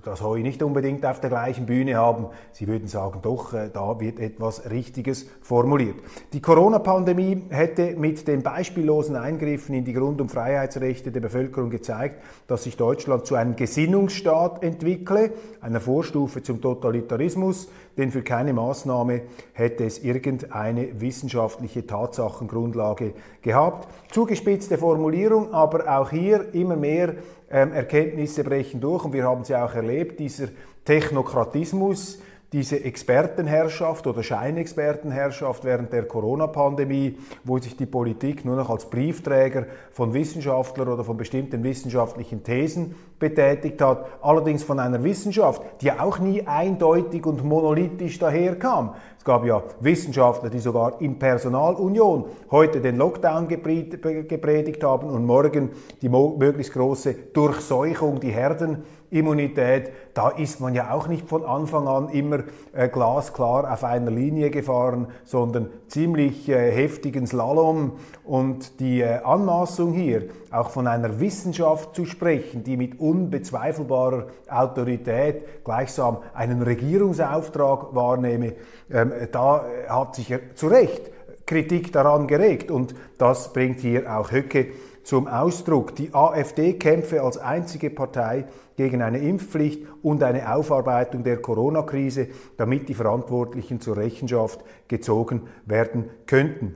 das 0.03 0.23
Heu 0.23 0.41
nicht 0.41 0.63
unbedingt 0.63 1.05
auf 1.05 1.21
der 1.21 1.29
gleichen 1.29 1.67
Bühne 1.67 1.97
haben. 1.97 2.27
Sie 2.53 2.67
würden 2.67 2.89
sagen, 2.89 3.21
doch, 3.23 3.53
äh, 3.53 3.69
da 3.73 4.01
wird 4.01 4.19
etwas 4.19 4.71
Richtiges 4.71 5.27
formuliert. 5.43 5.97
Die 6.33 6.41
Corona-Pandemie 6.41 7.43
hätte 7.51 7.97
mit 7.97 8.27
den 8.29 8.43
beispiellosen 8.43 9.15
Eingriffen 9.15 9.75
in 9.75 9.85
die 9.85 9.93
Grund- 9.93 10.21
und 10.21 10.31
Freiheitsrechte 10.31 11.11
der 11.11 11.21
Bevölkerung 11.21 11.69
gezeigt, 11.69 12.23
dass 12.47 12.65
sich 12.65 12.77
Deutschland 12.77 13.27
zu 13.27 13.35
einem 13.35 13.57
Gesinnungsstaat 13.57 14.63
entwickle, 14.63 15.33
einer 15.61 15.81
Vorstufe 15.81 16.43
zum 16.43 16.63
Totalitarismus, 16.63 17.69
denn 17.99 18.11
für 18.11 18.23
keine 18.23 18.53
Maßnahme 18.53 19.23
hätte 19.53 19.85
es 19.85 19.99
irgendeine 19.99 21.01
wissenschaftliche 21.01 21.87
Tatsachengrundlage 21.87 23.13
gehabt. 23.43 23.89
Zugespitzte 24.11 24.79
Formulierung, 24.79 25.53
aber 25.53 25.99
auch 25.99 26.11
hier 26.11 26.55
immer 26.55 26.77
mehr 26.77 27.15
Erkenntnisse 27.49 28.43
brechen 28.43 28.81
durch 28.81 29.05
und 29.05 29.13
wir 29.13 29.25
haben 29.25 29.45
sie 29.45 29.55
auch 29.55 29.75
erlebt, 29.75 30.19
dieser 30.19 30.49
Technokratismus, 30.85 32.21
diese 32.57 32.83
Expertenherrschaft 32.83 34.07
oder 34.07 34.23
Scheinexpertenherrschaft 34.23 35.63
während 35.67 35.93
der 35.93 36.05
Corona-Pandemie, 36.05 37.19
wo 37.45 37.59
sich 37.59 37.77
die 37.77 37.85
Politik 37.85 38.47
nur 38.47 38.57
noch 38.57 38.71
als 38.71 38.89
Briefträger 38.89 39.67
von 39.93 40.15
Wissenschaftlern 40.15 40.89
oder 40.89 41.05
von 41.05 41.19
bestimmten 41.19 41.63
wissenschaftlichen 41.63 42.45
Thesen 42.45 42.95
betätigt 43.19 43.83
hat, 43.83 44.07
allerdings 44.23 44.63
von 44.63 44.79
einer 44.79 45.05
Wissenschaft, 45.05 45.61
die 45.83 45.93
auch 45.93 46.19
nie 46.19 46.47
eindeutig 46.47 47.27
und 47.27 47.45
monolithisch 47.45 48.19
daherkam. 48.19 48.95
Es 49.19 49.25
gab 49.25 49.45
ja 49.45 49.63
Wissenschaftler, 49.81 50.49
die 50.49 50.59
sogar 50.59 50.99
in 51.03 51.19
Personalunion 51.19 52.25
heute 52.51 52.81
den 52.81 52.97
Lockdown 52.97 53.49
gepredigt 53.49 54.83
haben 54.83 55.11
und 55.11 55.27
morgen 55.27 55.73
die 56.01 56.09
möglichst 56.09 56.73
große 56.73 57.13
Durchseuchung, 57.35 58.19
die 58.19 58.31
Herden 58.31 58.83
Immunität, 59.11 59.91
da 60.15 60.31
ist 60.31 60.61
man 60.61 60.75
ja 60.75 60.93
auch 60.93 61.09
nicht 61.09 61.29
von 61.29 61.45
Anfang 61.45 61.87
an 61.87 62.09
immer 62.09 62.41
äh, 62.73 62.89
glasklar 62.89 63.73
auf 63.73 63.85
einer 63.85 64.11
Linie 64.11 64.51
gefahren, 64.51 65.09
sondern 65.25 65.71
ziemlich 65.89 66.49
äh, 66.49 66.73
heftigen 66.73 67.27
Slalom. 67.27 67.93
Und 68.25 68.81
die 68.81 69.01
äh, 69.01 69.23
Anmaßung 69.23 69.93
hier, 69.93 70.29
auch 70.51 70.71
von 70.71 70.87
einer 70.87 71.21
Wissenschaft 71.21 71.95
zu 71.95 72.05
sprechen, 72.05 72.65
die 72.65 72.77
mit 72.77 72.99
unbezweifelbarer 72.99 74.27
Autorität 74.49 75.65
gleichsam 75.65 76.19
einen 76.35 76.63
Regierungsauftrag 76.63 77.95
wahrnehme, 77.95 78.55
ähm, 78.91 79.13
da 79.33 79.65
hat 79.89 80.15
sich 80.17 80.35
zu 80.55 80.69
Recht 80.69 81.11
Kritik 81.47 81.93
daran 81.93 82.27
geregt. 82.27 82.71
Und 82.71 82.95
das 83.19 83.53
bringt 83.53 83.81
hier 83.81 84.15
auch 84.15 84.33
Höcke 84.33 84.69
zum 85.05 85.29
Ausdruck. 85.29 85.95
Die 85.95 86.13
AfD 86.13 86.75
kämpfe 86.75 87.23
als 87.23 87.39
einzige 87.39 87.91
Partei 87.91 88.47
gegen 88.77 89.03
eine 89.03 89.19
Impfpflicht 89.19 89.83
und 90.03 90.23
eine 90.23 90.55
Aufarbeitung 90.55 91.25
der 91.25 91.39
Corona-Krise, 91.39 92.29
damit 92.57 92.89
die 92.89 92.95
Verantwortlichen 92.95 93.81
zur 93.81 93.97
Rechenschaft 93.97 94.61
gezogen 94.89 95.43
werden 95.65 96.05
könnten. 96.27 96.75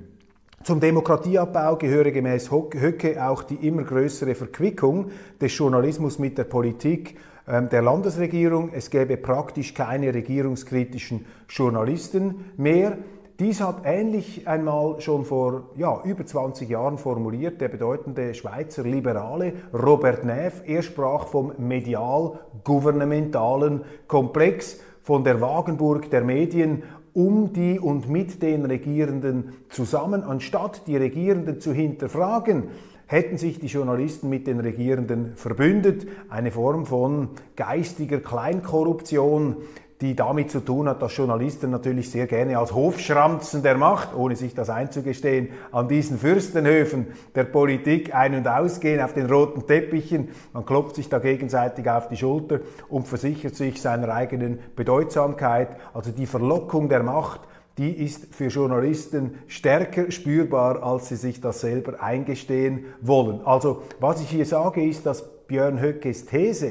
Zum 0.63 0.79
Demokratieabbau 0.79 1.77
gehöre 1.77 2.11
gemäß 2.11 2.51
Höcke 2.51 3.27
auch 3.27 3.43
die 3.43 3.67
immer 3.67 3.83
größere 3.83 4.35
Verquickung 4.35 5.11
des 5.41 5.57
Journalismus 5.57 6.19
mit 6.19 6.37
der 6.37 6.45
Politik 6.45 7.17
ähm, 7.49 7.71
der 7.71 7.81
Landesregierung. 7.81 8.71
Es 8.75 8.91
gäbe 8.91 9.17
praktisch 9.17 9.73
keine 9.73 10.13
regierungskritischen 10.13 11.25
Journalisten 11.49 12.45
mehr. 12.59 12.99
Dies 13.41 13.61
hat 13.63 13.81
ähnlich 13.85 14.47
einmal 14.47 15.01
schon 15.01 15.25
vor 15.25 15.71
ja, 15.75 16.03
über 16.05 16.25
20 16.27 16.69
Jahren 16.69 16.99
formuliert 16.99 17.59
der 17.63 17.69
bedeutende 17.69 18.35
Schweizer 18.35 18.83
Liberale 18.83 19.55
Robert 19.73 20.27
Neff. 20.27 20.63
Er 20.67 20.83
sprach 20.83 21.27
vom 21.27 21.55
medial-gouvernementalen 21.57 23.81
Komplex, 24.09 24.81
von 25.01 25.25
der 25.25 25.41
Wagenburg 25.41 26.11
der 26.11 26.23
Medien 26.23 26.83
um 27.15 27.55
die 27.55 27.81
und 27.81 28.11
mit 28.11 28.43
den 28.43 28.67
Regierenden 28.67 29.55
zusammen, 29.71 30.23
anstatt 30.23 30.87
die 30.87 30.99
Regierenden 30.99 31.61
zu 31.61 31.73
hinterfragen 31.73 32.65
hätten 33.11 33.39
sich 33.39 33.59
die 33.59 33.67
Journalisten 33.67 34.29
mit 34.29 34.47
den 34.47 34.61
Regierenden 34.61 35.33
verbündet, 35.35 36.07
eine 36.29 36.53
Form 36.53 36.87
von 36.87 37.31
geistiger 37.57 38.21
Kleinkorruption, 38.21 39.57
die 40.01 40.17
damit 40.17 40.51
zu 40.51 40.61
tun 40.61 40.89
hat, 40.89 41.03
dass 41.03 41.15
Journalisten 41.15 41.71
natürlich 41.71 42.11
sehr 42.11 42.27
gerne 42.27 42.59
als 42.59 42.75
Hofschranzen 42.75 43.63
der 43.63 43.77
Macht, 43.77 44.15
ohne 44.15 44.35
sich 44.35 44.55
das 44.55 44.71
einzugestehen, 44.71 45.51
an 45.73 45.89
diesen 45.89 46.19
Fürstenhöfen 46.19 47.09
der 47.35 47.45
Politik 47.45 48.15
ein- 48.15 48.35
und 48.35 48.49
ausgehen, 48.49 49.01
auf 49.01 49.13
den 49.13 49.27
roten 49.27 49.67
Teppichen. 49.67 50.29
Man 50.55 50.65
klopft 50.65 50.97
sich 50.97 51.11
da 51.11 51.19
gegenseitig 51.19 51.89
auf 51.91 52.09
die 52.09 52.17
Schulter 52.17 52.61
und 52.89 53.09
versichert 53.09 53.57
sich 53.57 53.83
seiner 53.83 54.09
eigenen 54.09 54.59
Bedeutsamkeit. 54.75 55.77
Also 55.93 56.13
die 56.13 56.27
Verlockung 56.27 56.89
der 56.89 57.03
Macht, 57.03 57.41
die 57.77 57.93
ist 57.93 58.35
für 58.35 58.49
Journalisten 58.49 59.35
stärker 59.49 60.11
spürbar, 60.11 60.83
als 60.83 61.09
sie 61.09 61.17
sich 61.17 61.41
das 61.41 61.61
selber 61.61 62.03
eingestehen 62.03 62.87
wollen. 63.03 63.41
Also 63.45 63.83
was 64.01 64.23
ich 64.23 64.31
hier 64.31 64.47
sage, 64.47 64.83
ist, 64.83 65.05
dass 65.05 65.23
Björn 65.47 65.81
Höckes 65.81 66.27
These, 66.27 66.71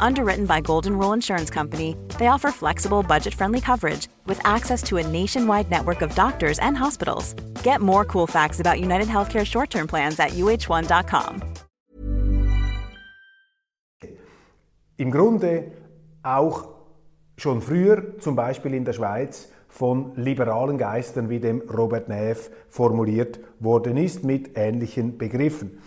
Underwritten 0.00 0.46
by 0.46 0.60
Golden 0.60 0.96
Rule 0.96 1.12
Insurance 1.12 1.50
Company, 1.50 1.96
they 2.18 2.28
offer 2.28 2.50
flexible, 2.50 3.02
budget 3.02 3.34
friendly 3.34 3.60
coverage 3.60 4.08
with 4.26 4.40
access 4.44 4.82
to 4.84 4.98
a 4.98 5.06
nationwide 5.06 5.70
network 5.70 6.02
of 6.02 6.14
doctors 6.14 6.58
and 6.60 6.76
hospitals. 6.76 7.34
Get 7.62 7.80
more 7.80 8.04
cool 8.04 8.26
facts 8.26 8.60
about 8.60 8.80
United 8.80 9.08
Healthcare 9.08 9.44
short 9.44 9.70
term 9.70 9.86
plans 9.86 10.18
at 10.20 10.30
uh1.com. 10.32 11.42
Im 14.98 15.10
Grunde 15.10 15.72
auch 16.22 16.68
schon 17.36 17.60
früher, 17.60 18.18
zum 18.18 18.34
Beispiel 18.34 18.72
in 18.72 18.84
der 18.84 18.94
Schweiz, 18.94 19.48
von 19.68 20.12
liberalen 20.16 20.78
Geistern 20.78 21.28
wie 21.28 21.38
dem 21.38 21.60
Robert 21.68 22.08
Neff 22.08 22.50
formuliert 22.70 23.38
worden 23.60 23.98
ist 23.98 24.24
mit 24.24 24.56
ähnlichen 24.56 25.18
Begriffen. 25.18 25.82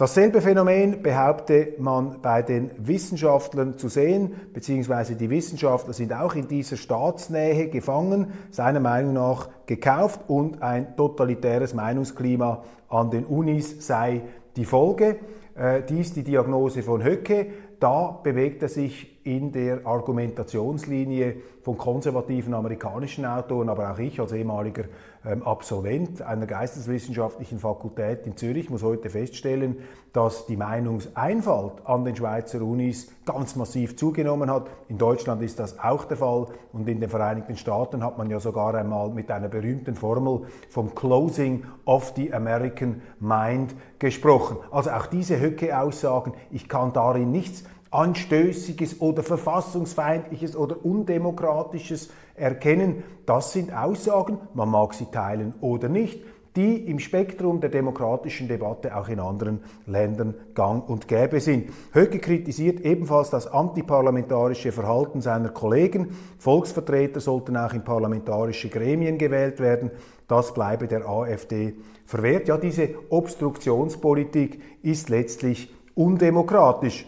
Dasselbe 0.00 0.40
Phänomen 0.40 1.02
behaupte 1.02 1.74
man 1.76 2.22
bei 2.22 2.40
den 2.40 2.70
Wissenschaftlern 2.78 3.76
zu 3.76 3.88
sehen, 3.88 4.32
beziehungsweise 4.54 5.14
die 5.14 5.28
Wissenschaftler 5.28 5.92
sind 5.92 6.14
auch 6.14 6.34
in 6.34 6.48
dieser 6.48 6.78
Staatsnähe 6.78 7.68
gefangen, 7.68 8.32
seiner 8.50 8.80
Meinung 8.80 9.12
nach 9.12 9.50
gekauft 9.66 10.20
und 10.26 10.62
ein 10.62 10.96
totalitäres 10.96 11.74
Meinungsklima 11.74 12.64
an 12.88 13.10
den 13.10 13.26
Unis 13.26 13.86
sei 13.86 14.22
die 14.56 14.64
Folge. 14.64 15.16
Äh, 15.54 15.82
dies 15.82 16.14
die 16.14 16.24
Diagnose 16.24 16.82
von 16.82 17.04
Höcke. 17.04 17.48
Da 17.80 18.20
bewegt 18.22 18.62
er 18.62 18.68
sich 18.68 19.24
in 19.24 19.52
der 19.52 19.86
Argumentationslinie 19.86 21.36
von 21.62 21.76
konservativen 21.76 22.54
amerikanischen 22.54 23.26
Autoren, 23.26 23.68
aber 23.68 23.90
auch 23.90 23.98
ich 23.98 24.18
als 24.18 24.32
ehemaliger 24.32 24.84
ähm, 25.26 25.42
Absolvent 25.42 26.22
einer 26.22 26.46
geisteswissenschaftlichen 26.46 27.58
Fakultät 27.58 28.26
in 28.26 28.36
Zürich 28.36 28.70
muss 28.70 28.82
heute 28.82 29.10
feststellen, 29.10 29.76
dass 30.14 30.46
die 30.46 30.56
Meinungseinfalt 30.56 31.86
an 31.86 32.06
den 32.06 32.16
Schweizer 32.16 32.62
Unis 32.62 33.12
ganz 33.26 33.56
massiv 33.56 33.96
zugenommen 33.96 34.50
hat. 34.50 34.68
In 34.88 34.96
Deutschland 34.96 35.42
ist 35.42 35.58
das 35.58 35.78
auch 35.78 36.04
der 36.04 36.16
Fall 36.16 36.46
und 36.72 36.88
in 36.88 37.00
den 37.00 37.10
Vereinigten 37.10 37.56
Staaten 37.58 38.02
hat 38.02 38.16
man 38.16 38.30
ja 38.30 38.40
sogar 38.40 38.74
einmal 38.74 39.10
mit 39.10 39.30
einer 39.30 39.48
berühmten 39.48 39.94
Formel 39.94 40.46
vom 40.70 40.94
Closing 40.94 41.64
of 41.84 42.14
the 42.16 42.32
American 42.32 43.02
Mind 43.20 43.74
gesprochen. 43.98 44.56
Also 44.70 44.90
auch 44.90 45.06
diese 45.06 45.38
Höcke-Aussagen, 45.38 46.32
ich 46.50 46.68
kann 46.68 46.94
darin 46.94 47.30
nichts 47.30 47.64
Anstößiges 47.90 49.00
oder 49.00 49.22
Verfassungsfeindliches 49.22 50.56
oder 50.56 50.84
Undemokratisches 50.84 52.10
erkennen. 52.36 53.02
Das 53.26 53.52
sind 53.52 53.72
Aussagen, 53.72 54.38
man 54.54 54.70
mag 54.70 54.94
sie 54.94 55.06
teilen 55.06 55.54
oder 55.60 55.88
nicht, 55.88 56.20
die 56.56 56.76
im 56.88 56.98
Spektrum 56.98 57.60
der 57.60 57.70
demokratischen 57.70 58.48
Debatte 58.48 58.96
auch 58.96 59.08
in 59.08 59.20
anderen 59.20 59.60
Ländern 59.86 60.34
gang 60.54 60.88
und 60.88 61.06
gäbe 61.06 61.40
sind. 61.40 61.70
Höcke 61.92 62.18
kritisiert 62.18 62.80
ebenfalls 62.80 63.30
das 63.30 63.46
antiparlamentarische 63.46 64.72
Verhalten 64.72 65.20
seiner 65.20 65.50
Kollegen. 65.50 66.16
Volksvertreter 66.38 67.20
sollten 67.20 67.56
auch 67.56 67.72
in 67.72 67.84
parlamentarische 67.84 68.68
Gremien 68.68 69.18
gewählt 69.18 69.60
werden. 69.60 69.90
Das 70.26 70.52
bleibe 70.54 70.88
der 70.88 71.08
AfD 71.08 71.74
verwehrt. 72.04 72.48
Ja, 72.48 72.56
diese 72.56 72.90
Obstruktionspolitik 73.10 74.60
ist 74.82 75.08
letztlich 75.08 75.72
undemokratisch. 75.94 77.06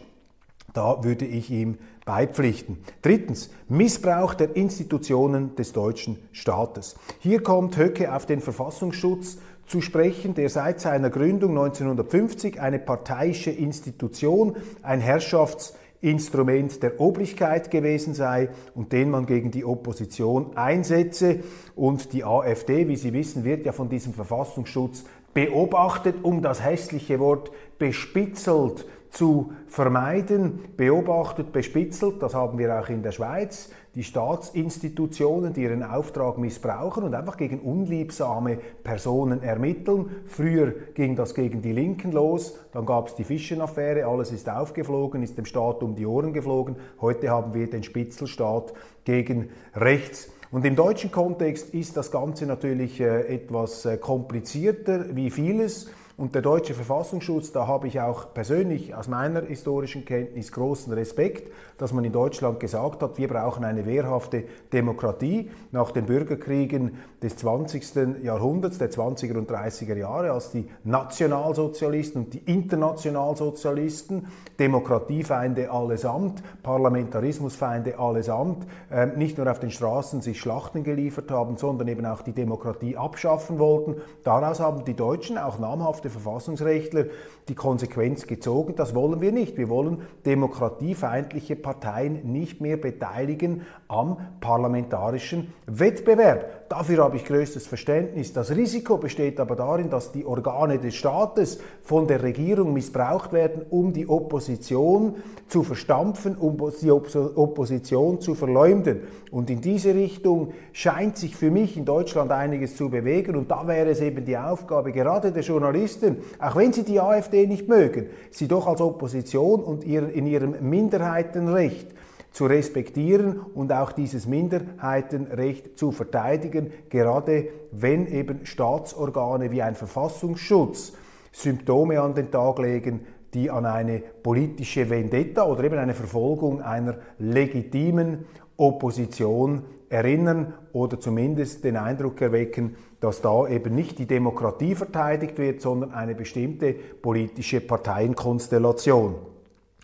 Da 0.73 1.05
würde 1.05 1.27
ich 1.27 1.51
ihm 1.51 1.79
beipflichten. 2.05 2.79
Drittens, 3.03 3.51
Missbrauch 3.69 4.35
der 4.35 4.57
Institutionen 4.57 5.55
des 5.55 5.73
deutschen 5.73 6.19
Staates. 6.33 6.97
Hier 7.19 7.43
kommt 7.43 7.77
Höcke 7.77 8.15
auf 8.15 8.27
den 8.27 8.41
Verfassungsschutz 8.41 9.39
zu 9.67 9.81
sprechen, 9.81 10.35
der 10.35 10.49
seit 10.49 10.81
seiner 10.81 11.11
Gründung 11.11 11.51
1950 11.51 12.61
eine 12.61 12.79
parteiische 12.79 13.51
Institution, 13.51 14.57
ein 14.83 15.01
Herrschaftsinstrument 15.01 16.83
der 16.83 17.01
Oblichkeit 17.01 17.71
gewesen 17.71 18.15
sei 18.15 18.51
und 18.75 18.93
den 18.93 19.11
man 19.11 19.27
gegen 19.27 19.51
die 19.51 19.65
Opposition 19.65 20.57
einsetze. 20.57 21.41
Und 21.77 22.13
die 22.13 22.25
AfD, 22.25 22.89
wie 22.89 22.97
Sie 22.97 23.13
wissen, 23.13 23.45
wird 23.45 23.65
ja 23.65 23.73
von 23.73 23.89
diesem 23.89 24.15
Verfassungsschutz 24.15 25.05
beobachtet, 25.35 26.17
um 26.23 26.43
das 26.43 26.63
hässliche 26.63 27.21
Wort 27.21 27.51
bespitzelt 27.79 28.85
zu 29.13 29.53
vermeiden, 29.69 30.61
beobachtet, 30.77 31.53
bespitzelt, 31.53 32.23
das 32.23 32.35
haben 32.35 32.59
wir 32.59 32.81
auch 32.81 32.89
in 32.89 33.03
der 33.03 33.13
Schweiz, 33.13 33.71
die 33.95 34.05
Staatsinstitutionen, 34.05 35.53
die 35.53 35.65
ihren 35.65 35.83
Auftrag 35.83 36.39
missbrauchen 36.39 37.05
und 37.05 37.15
einfach 37.15 37.37
gegen 37.37 37.61
unliebsame 37.61 38.59
Personen 38.83 39.43
ermitteln. 39.43 40.07
Früher 40.27 40.73
ging 40.95 41.15
das 41.15 41.35
gegen 41.35 41.61
die 41.61 41.73
Linken 41.73 42.11
los, 42.13 42.59
dann 42.73 42.87
gab 42.87 43.09
es 43.09 43.15
die 43.15 43.25
Fischenaffäre, 43.25 44.07
alles 44.07 44.33
ist 44.33 44.49
aufgeflogen, 44.49 45.23
ist 45.23 45.37
dem 45.37 45.45
Staat 45.45 45.83
um 45.83 45.95
die 45.95 46.07
Ohren 46.07 46.33
geflogen. 46.33 46.77
Heute 47.03 47.29
haben 47.29 47.53
wir 47.53 47.69
den 47.69 47.83
Spitzelstaat 47.83 48.73
gegen 49.05 49.51
rechts. 49.75 50.31
Und 50.51 50.65
im 50.65 50.75
deutschen 50.75 51.11
Kontext 51.11 51.75
ist 51.75 51.99
das 51.99 52.11
Ganze 52.11 52.47
natürlich 52.47 52.99
äh, 53.01 53.35
etwas 53.35 53.85
äh, 53.85 53.99
komplizierter 53.99 55.15
wie 55.15 55.31
vieles. 55.31 55.91
Und 56.23 56.37
der 56.37 56.43
deutsche 56.43 56.73
Verfassungsschutz, 56.73 57.51
da 57.51 57.67
habe 57.67 57.89
ich 57.89 58.01
auch 58.01 58.33
persönlich 58.33 58.95
aus 58.95 59.09
meiner 59.09 59.41
historischen 59.41 60.05
Kenntnis 60.05 60.53
großen 60.53 60.93
Respekt, 60.93 61.53
dass 61.79 61.93
man 61.93 62.05
in 62.05 62.13
Deutschland 62.13 62.61
gesagt 62.61 63.03
hat, 63.03 63.19
wir 63.19 63.27
brauchen 63.27 63.65
eine 63.65 63.87
wehrhafte 63.87 64.45
Demokratie 64.73 65.51
nach 65.73 65.91
den 65.91 66.07
Bürgerkriegen 66.07 66.99
des 67.21 67.39
20. 67.39 68.23
Jahrhunderts, 68.23 68.79
der 68.79 68.93
20er 68.93 69.37
und 69.37 69.51
30er 69.51 69.97
Jahre, 69.97 70.31
als 70.31 70.53
die 70.53 70.69
Nationalsozialisten 70.85 72.27
und 72.27 72.35
die 72.35 72.39
Internationalsozialisten, 72.39 74.29
Demokratiefeinde 74.61 75.73
allesamt, 75.73 76.41
Parlamentarismusfeinde 76.63 77.99
allesamt, 77.99 78.65
äh, 78.93 79.07
nicht 79.07 79.39
nur 79.39 79.51
auf 79.51 79.59
den 79.59 79.73
Straßen 79.73 80.23
sich 80.23 80.39
Schlachten 80.39 80.85
geliefert 80.85 81.33
haben, 81.33 81.57
sondern 81.57 81.89
eben 81.89 82.07
auch 82.07 82.23
die 82.23 82.31
Demokratie 82.31 82.97
abschaffen 82.97 83.59
wollten. 83.59 83.97
Daraus 84.23 84.61
haben 84.61 84.85
die 84.85 84.95
Deutschen, 84.95 85.37
auch 85.37 85.59
namhafte 85.59 86.12
Verfassungsrechtler, 86.13 87.07
die 87.49 87.55
Konsequenz 87.55 88.27
gezogen, 88.27 88.77
das 88.77 88.95
wollen 88.95 89.21
wir 89.21 89.33
nicht. 89.33 89.59
Wir 89.59 89.69
wollen 89.69 90.03
demokratiefeindliche 90.25 91.57
Parteien 91.57 92.33
nicht 92.33 92.61
mehr 92.61 92.77
beteiligen 92.77 93.63
am 93.89 94.19
parlamentarischen 94.41 95.53
Wettbewerb. 95.67 96.62
Dafür 96.73 97.05
habe 97.05 97.17
ich 97.17 97.27
größtes 97.27 97.67
Verständnis. 97.67 98.33
Das 98.33 98.57
Risiko 98.57 98.97
besteht 98.97 99.39
aber 99.41 99.57
darin, 99.57 99.91
dass 99.91 100.11
die 100.11 100.25
Organe 100.25 100.79
des 100.79 100.95
Staates 100.95 101.59
von 101.83 102.07
der 102.07 102.23
Regierung 102.23 102.73
missbraucht 102.73 103.35
werden, 103.35 103.67
um 103.69 103.93
die 103.93 104.09
Opposition 104.09 105.17
zu 105.49 105.65
verstampfen, 105.65 106.35
um 106.35 106.57
die 106.81 106.91
Opposition 106.91 108.23
zu 108.23 108.35
verleumden. 108.35 109.03
Und 109.31 109.51
in 109.51 109.61
diese 109.61 109.95
Richtung 109.95 110.55
scheint 110.73 111.19
sich 111.19 111.37
für 111.37 111.51
mich 111.51 111.77
in 111.77 111.85
Deutschland 111.85 112.31
einiges 112.31 112.75
zu 112.75 112.89
bewegen. 112.89 113.37
Und 113.37 113.51
da 113.51 113.67
wäre 113.69 113.91
es 113.91 114.01
eben 114.01 114.25
die 114.25 114.39
Aufgabe 114.39 114.93
gerade 114.93 115.31
der 115.31 115.43
Journalisten, 115.43 116.23
auch 116.39 116.57
wenn 116.57 116.73
sie 116.73 116.85
die 116.85 117.01
AfD 117.01 117.47
nicht 117.47 117.69
mögen, 117.69 118.07
sie 118.31 118.49
doch 118.49 118.67
als 118.67 118.81
Opposition 118.81 119.61
und 119.61 119.85
in 119.85 120.27
ihrem 120.27 120.55
Minderheitenrecht 120.71 121.92
zu 122.33 122.47
respektieren 122.47 123.41
und 123.41 123.73
auch 123.73 123.93
dieses 123.93 124.27
Minderheitenrecht 124.27 125.79
zu 125.79 125.93
verteidigen, 125.93 126.73
gerade 126.89 127.49
wenn 127.71 128.07
eben 128.07 128.47
Staatsorgane 128.47 129.51
wie 129.51 129.63
ein 129.63 129.75
Verfassungsschutz 129.75 130.95
Symptome 131.31 132.01
an 132.01 132.15
den 132.15 132.31
Tag 132.31 132.59
legen, 132.59 133.07
die 133.35 133.51
an 133.51 133.65
eine 133.65 134.01
politische 134.23 134.91
Vendetta 134.91 135.47
oder 135.47 135.65
eben 135.65 135.79
eine 135.79 135.95
Verfolgung 135.95 136.61
einer 136.61 136.99
legitimen 137.19 138.27
Opposition 138.57 139.65
erinnern 139.89 140.55
oder 140.73 141.01
zumindest 141.01 141.65
den 141.65 141.77
Eindruck 141.77 142.21
erwecken, 142.21 142.77
dass 143.01 143.21
da 143.21 143.49
eben 143.49 143.75
nicht 143.75 143.99
die 143.99 144.07
Demokratie 144.07 144.75
verteidigt 144.75 145.39
wird, 145.39 145.61
sondern 145.61 145.93
eine 145.93 146.15
bestimmte 146.15 146.73
politische 146.73 147.61
Parteienkonstellation. 147.61 149.32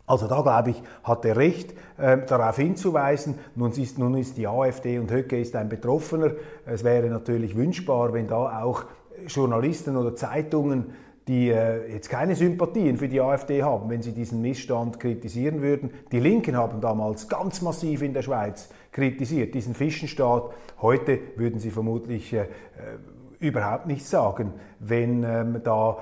Also 0.09 0.27
da 0.27 0.40
glaube 0.40 0.71
ich, 0.71 0.83
hat 1.05 1.25
er 1.25 1.37
recht, 1.37 1.75
äh, 1.99 2.18
darauf 2.27 2.57
hinzuweisen. 2.57 3.38
Nun 3.55 3.71
ist, 3.73 3.99
nun 3.99 4.16
ist 4.16 4.37
die 4.37 4.49
AfD 4.49 4.99
und 4.99 5.12
Höcke 5.12 5.38
ist 5.38 5.55
ein 5.55 5.68
Betroffener. 5.68 6.33
Es 6.66 6.83
wäre 6.83 7.07
natürlich 7.09 7.57
wünschbar, 7.57 8.12
wenn 8.12 8.27
da 8.27 8.62
auch 8.62 8.85
Journalisten 9.29 9.97
oder 9.97 10.16
Zeitungen 10.16 10.87
die 11.29 11.51
äh, 11.51 11.92
jetzt 11.92 12.09
keine 12.09 12.35
Sympathien 12.35 12.97
für 12.97 13.07
die 13.07 13.21
AfD 13.21 13.62
haben, 13.62 13.90
wenn 13.90 14.01
sie 14.01 14.12
diesen 14.12 14.40
Missstand 14.40 14.99
kritisieren 14.99 15.61
würden. 15.61 15.90
Die 16.11 16.21
Linken 16.21 16.57
haben 16.57 16.81
damals 16.81 17.29
ganz 17.29 17.61
massiv 17.61 18.01
in 18.01 18.14
der 18.14 18.23
Schweiz 18.23 18.71
kritisiert, 18.92 19.55
diesen 19.55 19.75
Fischenstaat. 19.75 20.51
Heute 20.81 21.18
würden 21.37 21.61
sie 21.61 21.71
vermutlich 21.71 22.33
äh, 22.33 22.40
äh 22.40 22.47
überhaupt 23.40 23.87
nichts 23.87 24.11
sagen, 24.11 24.53
wenn 24.81 25.23
ähm, 25.23 25.61
da 25.62 25.99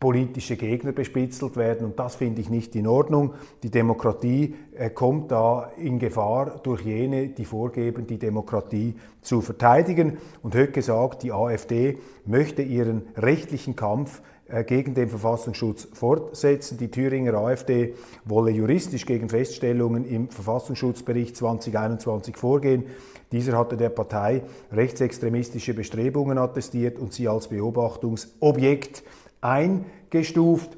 politische 0.00 0.56
Gegner 0.56 0.92
bespitzelt 0.92 1.56
werden 1.56 1.84
und 1.84 1.98
das 1.98 2.14
finde 2.14 2.40
ich 2.40 2.50
nicht 2.50 2.76
in 2.76 2.86
Ordnung. 2.86 3.34
Die 3.62 3.70
Demokratie 3.70 4.54
äh, 4.76 4.90
kommt 4.90 5.32
da 5.32 5.72
in 5.76 5.98
Gefahr 5.98 6.60
durch 6.62 6.82
jene, 6.82 7.28
die 7.28 7.44
vorgeben, 7.44 8.06
die 8.06 8.18
Demokratie 8.18 8.94
zu 9.22 9.40
verteidigen. 9.40 10.18
Und 10.42 10.54
Höcke 10.54 10.82
sagt, 10.82 11.24
die 11.24 11.32
AfD 11.32 11.98
möchte 12.26 12.62
ihren 12.62 13.02
rechtlichen 13.16 13.74
Kampf 13.74 14.22
äh, 14.46 14.62
gegen 14.62 14.94
den 14.94 15.08
Verfassungsschutz 15.08 15.88
fortsetzen. 15.92 16.78
Die 16.78 16.90
Thüringer 16.90 17.34
AfD 17.34 17.94
wolle 18.24 18.52
juristisch 18.52 19.04
gegen 19.04 19.28
Feststellungen 19.28 20.04
im 20.04 20.30
Verfassungsschutzbericht 20.30 21.36
2021 21.36 22.36
vorgehen. 22.36 22.84
Dieser 23.30 23.58
hatte 23.58 23.76
der 23.76 23.90
Partei 23.90 24.42
rechtsextremistische 24.72 25.74
Bestrebungen 25.74 26.38
attestiert 26.38 26.98
und 26.98 27.12
sie 27.12 27.28
als 27.28 27.48
Beobachtungsobjekt 27.48 29.02
eingestuft. 29.40 30.76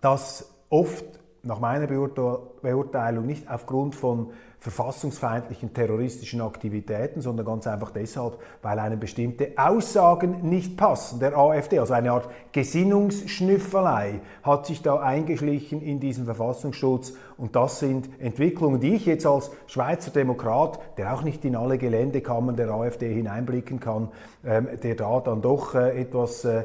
Das 0.00 0.54
oft 0.70 1.04
nach 1.42 1.60
meiner 1.60 1.86
Beurteilung 1.86 3.26
nicht 3.26 3.50
aufgrund 3.50 3.94
von 3.94 4.30
verfassungsfeindlichen 4.60 5.72
terroristischen 5.72 6.40
Aktivitäten, 6.40 7.20
sondern 7.20 7.46
ganz 7.46 7.66
einfach 7.66 7.90
deshalb, 7.90 8.38
weil 8.60 8.78
einem 8.80 8.98
bestimmte 8.98 9.52
Aussagen 9.56 10.48
nicht 10.48 10.76
passen 10.76 11.20
der 11.20 11.36
AfD. 11.36 11.78
Also 11.78 11.94
eine 11.94 12.10
Art 12.10 12.28
Gesinnungsschnüffelei 12.50 14.20
hat 14.42 14.66
sich 14.66 14.82
da 14.82 14.96
eingeschlichen 14.96 15.80
in 15.80 16.00
diesen 16.00 16.24
Verfassungsschutz 16.24 17.14
und 17.38 17.54
das 17.54 17.78
sind 17.78 18.08
Entwicklungen, 18.20 18.80
die 18.80 18.96
ich 18.96 19.06
jetzt 19.06 19.24
als 19.24 19.52
Schweizer 19.68 20.10
Demokrat, 20.10 20.80
der 20.98 21.14
auch 21.14 21.22
nicht 21.22 21.44
in 21.44 21.54
alle 21.54 21.78
Geländekammern 21.78 22.56
der 22.56 22.68
AfD 22.70 23.14
hineinblicken 23.14 23.78
kann, 23.78 24.08
ähm, 24.44 24.68
der 24.82 24.96
da 24.96 25.20
dann 25.20 25.40
doch 25.40 25.76
äh, 25.76 26.00
etwas 26.00 26.44
äh, 26.44 26.64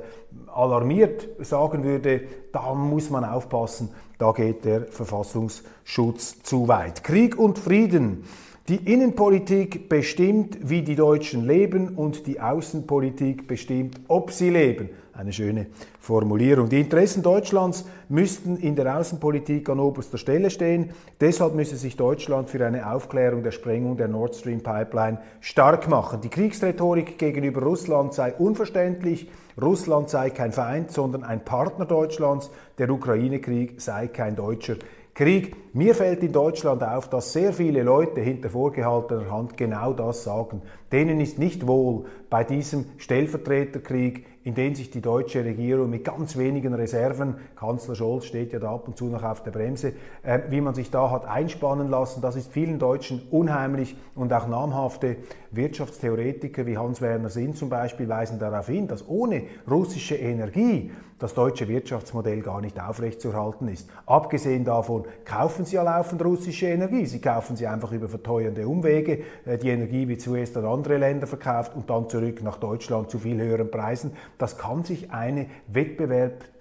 alarmiert 0.51 1.29
sagen 1.39 1.83
würde, 1.83 2.21
da 2.51 2.73
muss 2.73 3.11
man 3.11 3.23
aufpassen, 3.23 3.91
da 4.17 4.31
geht 4.31 4.65
der 4.65 4.85
Verfassungsschutz 4.85 6.41
zu 6.41 6.67
weit. 6.67 7.03
Krieg 7.03 7.37
und 7.37 7.59
Frieden. 7.59 8.23
Die 8.69 8.93
Innenpolitik 8.93 9.89
bestimmt, 9.89 10.57
wie 10.61 10.83
die 10.83 10.95
Deutschen 10.95 11.45
leben 11.45 11.97
und 11.97 12.25
die 12.27 12.39
Außenpolitik 12.39 13.45
bestimmt, 13.45 13.99
ob 14.07 14.31
sie 14.31 14.51
leben. 14.51 14.87
Eine 15.11 15.33
schöne 15.33 15.67
Formulierung. 15.99 16.69
Die 16.69 16.79
Interessen 16.79 17.21
Deutschlands 17.21 17.83
müssten 18.07 18.55
in 18.55 18.77
der 18.77 18.97
Außenpolitik 18.97 19.67
an 19.67 19.81
oberster 19.81 20.17
Stelle 20.17 20.49
stehen. 20.49 20.91
Deshalb 21.19 21.55
müsse 21.55 21.75
sich 21.75 21.97
Deutschland 21.97 22.49
für 22.49 22.65
eine 22.65 22.89
Aufklärung 22.89 23.43
der 23.43 23.51
Sprengung 23.51 23.97
der 23.97 24.07
Nord 24.07 24.33
Stream 24.33 24.61
Pipeline 24.63 25.19
stark 25.41 25.89
machen. 25.89 26.21
Die 26.21 26.29
Kriegsrhetorik 26.29 27.19
gegenüber 27.19 27.63
Russland 27.63 28.13
sei 28.13 28.31
unverständlich. 28.31 29.29
Russland 29.61 30.09
sei 30.09 30.29
kein 30.29 30.53
Feind, 30.53 30.89
sondern 30.89 31.25
ein 31.25 31.43
Partner 31.43 31.85
Deutschlands. 31.85 32.49
Der 32.77 32.89
Ukraine-Krieg 32.89 33.81
sei 33.81 34.07
kein 34.07 34.37
deutscher 34.37 34.77
Krieg. 35.13 35.55
Mir 35.75 35.93
fällt 35.93 36.23
in 36.23 36.31
Deutschland 36.31 36.83
auf, 36.83 37.07
dass 37.07 37.33
sehr 37.33 37.53
viele 37.53 37.83
Leute 37.83 38.21
hinter 38.21 38.49
vorgehaltener 38.49 39.29
Hand 39.29 39.57
genau 39.57 39.93
das 39.93 40.23
sagen. 40.23 40.63
Denen 40.91 41.19
ist 41.21 41.37
nicht 41.37 41.67
wohl 41.67 42.05
bei 42.31 42.43
diesem 42.43 42.85
Stellvertreterkrieg 42.97 44.25
in 44.43 44.55
den 44.55 44.75
sich 44.75 44.89
die 44.89 45.01
deutsche 45.01 45.43
Regierung 45.43 45.89
mit 45.89 46.03
ganz 46.03 46.37
wenigen 46.37 46.73
Reserven, 46.73 47.35
Kanzler 47.55 47.95
Scholz 47.95 48.25
steht 48.25 48.51
ja 48.51 48.59
da 48.59 48.73
ab 48.73 48.87
und 48.87 48.97
zu 48.97 49.05
noch 49.05 49.23
auf 49.23 49.41
der 49.43 49.51
Bremse, 49.51 49.93
äh, 50.21 50.39
wie 50.49 50.59
man 50.59 50.75
sich 50.75 50.91
da 50.91 51.09
hat 51.09 51.25
einspannen 51.25 51.89
lassen, 51.89 52.21
das 52.21 52.35
ist 52.35 52.51
vielen 52.51 52.77
Deutschen 52.77 53.21
unheimlich 53.31 53.95
und 54.15 54.33
auch 54.33 54.47
namhafte 54.47 55.17
Wirtschaftstheoretiker 55.51 56.65
wie 56.65 56.77
Hans-Werner 56.77 57.29
Sinn 57.29 57.55
zum 57.55 57.69
Beispiel 57.69 58.09
weisen 58.09 58.37
darauf 58.37 58.67
hin, 58.67 58.87
dass 58.87 59.07
ohne 59.07 59.43
russische 59.69 60.15
Energie 60.15 60.91
das 61.23 61.33
deutsche 61.33 61.69
Wirtschaftsmodell 61.69 62.41
gar 62.41 62.59
nicht 62.59 62.81
aufrechtzuerhalten 62.81 63.69
ist. 63.69 63.89
Abgesehen 64.05 64.65
davon 64.65 65.05
kaufen 65.23 65.63
sie 65.63 65.77
ja 65.77 65.83
laufend 65.83 66.21
russische 66.21 66.65
Energie. 66.65 67.05
Sie 67.05 67.21
kaufen 67.21 67.55
sie 67.55 67.65
einfach 67.65 67.93
über 67.93 68.09
verteuernde 68.09 68.67
Umwege. 68.67 69.19
Äh, 69.45 69.57
die 69.57 69.69
Energie 69.69 70.05
wird 70.09 70.19
zuerst 70.19 70.57
an 70.57 70.65
andere 70.65 70.97
Länder 70.97 71.25
verkauft 71.25 71.75
und 71.75 71.89
dann 71.89 72.09
zurück 72.09 72.43
nach 72.43 72.57
Deutschland 72.57 73.09
zu 73.09 73.19
viel 73.19 73.39
höheren 73.39 73.71
Preisen. 73.71 74.11
Das 74.37 74.57
kann 74.57 74.83
sich 74.83 75.11
eine 75.11 75.45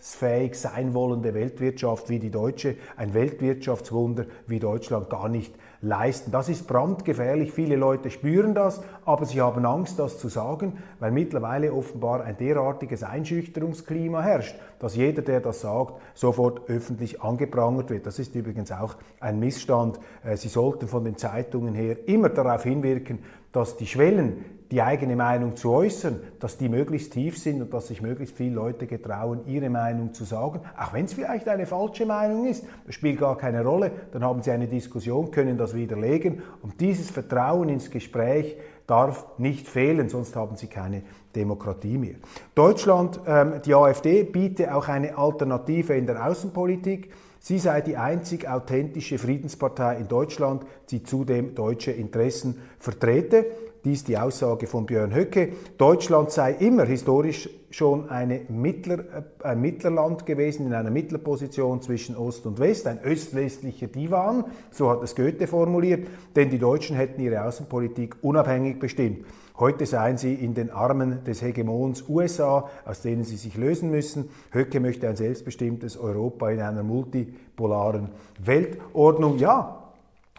wettbewerbsfähig 0.03 0.59
sein 0.59 0.95
wollende 0.95 1.33
Weltwirtschaft 1.33 2.09
wie 2.09 2.19
die 2.19 2.31
deutsche, 2.31 2.77
ein 2.97 3.15
Weltwirtschaftswunder 3.15 4.27
wie 4.47 4.59
Deutschland 4.59 5.09
gar 5.09 5.29
nicht 5.29 5.55
leisten. 5.81 6.31
Das 6.33 6.49
ist 6.49 6.67
brandgefährlich. 6.67 7.53
Viele 7.53 7.77
Leute 7.77 8.11
spüren 8.11 8.55
das, 8.55 8.83
aber 9.05 9.25
sie 9.25 9.41
haben 9.41 9.65
Angst, 9.65 9.99
das 9.99 10.19
zu 10.19 10.29
sagen, 10.29 10.79
weil 10.99 11.13
mittlerweile 11.13 11.73
offenbar 11.73 12.23
ein 12.23 12.37
derartiges 12.37 13.03
Einschüchterungsklima 13.05 14.23
herrscht, 14.23 14.57
dass 14.81 14.97
jeder, 14.97 15.23
der 15.23 15.41
das 15.41 15.61
sagt, 15.61 15.95
sofort 16.15 16.69
öffentlich 16.69 17.23
angeprangert 17.23 17.91
wird. 17.91 18.07
Das 18.07 18.19
ist 18.19 18.35
übrigens 18.35 18.73
auch 18.73 18.97
ein 19.21 19.39
Missstand. 19.39 20.01
Äh, 20.25 20.37
sie 20.37 20.49
sollten 20.49 20.89
von 20.89 21.05
den 21.05 21.17
Zeitungen 21.17 21.75
her 21.75 22.09
immer 22.09 22.29
darauf 22.29 22.65
hinwirken, 22.65 23.21
dass 23.53 23.77
die 23.77 23.87
Schwellen, 23.87 24.45
die 24.71 24.81
eigene 24.81 25.17
Meinung 25.17 25.55
zu 25.55 25.71
äußern, 25.71 26.19
dass 26.41 26.57
die 26.57 26.71
möglichst 26.71 27.13
tief 27.13 27.39
sind 27.39 27.61
und 27.61 27.75
dass 27.75 27.89
sich 27.89 28.01
möglichst 28.01 28.35
viele 28.35 28.55
Leute 28.55 28.87
getrauen, 28.87 29.43
ihre 29.47 29.69
Meinung 29.69 30.15
zu 30.15 30.25
sagen, 30.25 30.61
auch 30.79 30.95
wenn 30.95 31.05
es 31.05 31.13
vielleicht 31.13 31.47
eine 31.47 31.67
falsche 31.67 32.07
Meinung 32.07 32.47
ist. 32.47 32.65
Das 32.87 32.95
spielt 32.95 33.21
gar 33.21 33.37
keine 33.37 33.63
Rolle. 33.63 33.91
Dann 34.13 34.25
haben 34.25 34.43
sie 34.43 34.51
eine 34.51 34.67
Diskussion, 34.67 35.31
können 35.31 35.59
das 35.59 35.75
widerlegen. 35.75 36.43
Und 36.63 36.81
dieses 36.81 37.11
Vertrauen 37.11 37.69
ins 37.69 37.91
Gespräch 37.91 38.57
darf 38.87 39.27
nicht 39.37 39.69
fehlen, 39.69 40.09
sonst 40.09 40.35
haben 40.37 40.57
sie 40.57 40.69
keine 40.69 41.03
Demokratie 41.37 41.99
mehr. 41.99 42.15
Deutschland, 42.55 43.21
ähm, 43.27 43.61
die 43.65 43.75
AfD, 43.75 44.23
bietet 44.23 44.71
auch 44.71 44.89
eine 44.89 45.19
Alternative 45.19 45.95
in 45.95 46.07
der 46.07 46.27
Außenpolitik. 46.27 47.11
Sie 47.45 47.59
sei 47.59 47.81
die 47.81 47.97
einzig 47.97 48.49
authentische 48.49 49.19
Friedenspartei 49.19 49.97
in 49.97 50.07
Deutschland, 50.07 50.63
die 50.91 51.03
zudem 51.03 51.57
deutsche 51.57 51.91
Interessen 51.91 52.61
vertrete. 52.79 53.47
Dies 53.85 54.05
die 54.05 54.17
Aussage 54.17 54.69
von 54.69 54.87
Björn 54.87 55.13
Höcke. 55.13 55.49
Deutschland 55.77 56.31
sei 56.31 56.53
immer 56.53 56.85
historisch 56.85 57.51
schon 57.71 58.09
Mittler, 58.49 59.01
äh, 59.01 59.23
ein 59.43 59.61
Mittlerland 59.61 60.25
gewesen, 60.25 60.67
in 60.67 60.73
einer 60.73 60.93
Mittlerposition 60.93 61.83
zwischen 61.83 62.17
Ost 62.17 62.47
und 62.47 62.61
West, 62.61 62.87
ein 62.87 63.01
öst-westlicher 63.05 63.89
Divan, 63.89 64.45
so 64.71 64.89
hat 64.89 65.03
es 65.03 65.17
Goethe 65.17 65.49
formuliert, 65.49 66.07
denn 66.37 66.49
die 66.49 66.61
Deutschen 66.61 66.95
hätten 66.95 67.21
ihre 67.21 67.43
Außenpolitik 67.43 68.19
unabhängig 68.23 68.79
bestimmt. 68.79 69.27
Heute 69.63 69.87
seien 69.87 70.19
sie 70.19 70.35
in 70.35 70.55
den 70.55 70.71
Armen 70.71 71.23
des 71.23 71.41
Hegemons 71.41 72.09
USA, 72.09 72.69
aus 72.85 73.01
denen 73.01 73.23
sie 73.23 73.37
sich 73.37 73.57
lösen 73.57 73.93
müssen. 73.93 74.29
Höcke 74.51 74.81
möchte 74.81 75.09
ein 75.09 75.15
selbstbestimmtes 75.15 75.97
Europa 75.97 76.51
in 76.51 76.61
einer 76.61 76.83
multipolaren 76.83 78.09
Weltordnung. 78.41 79.39
Ja, 79.39 79.82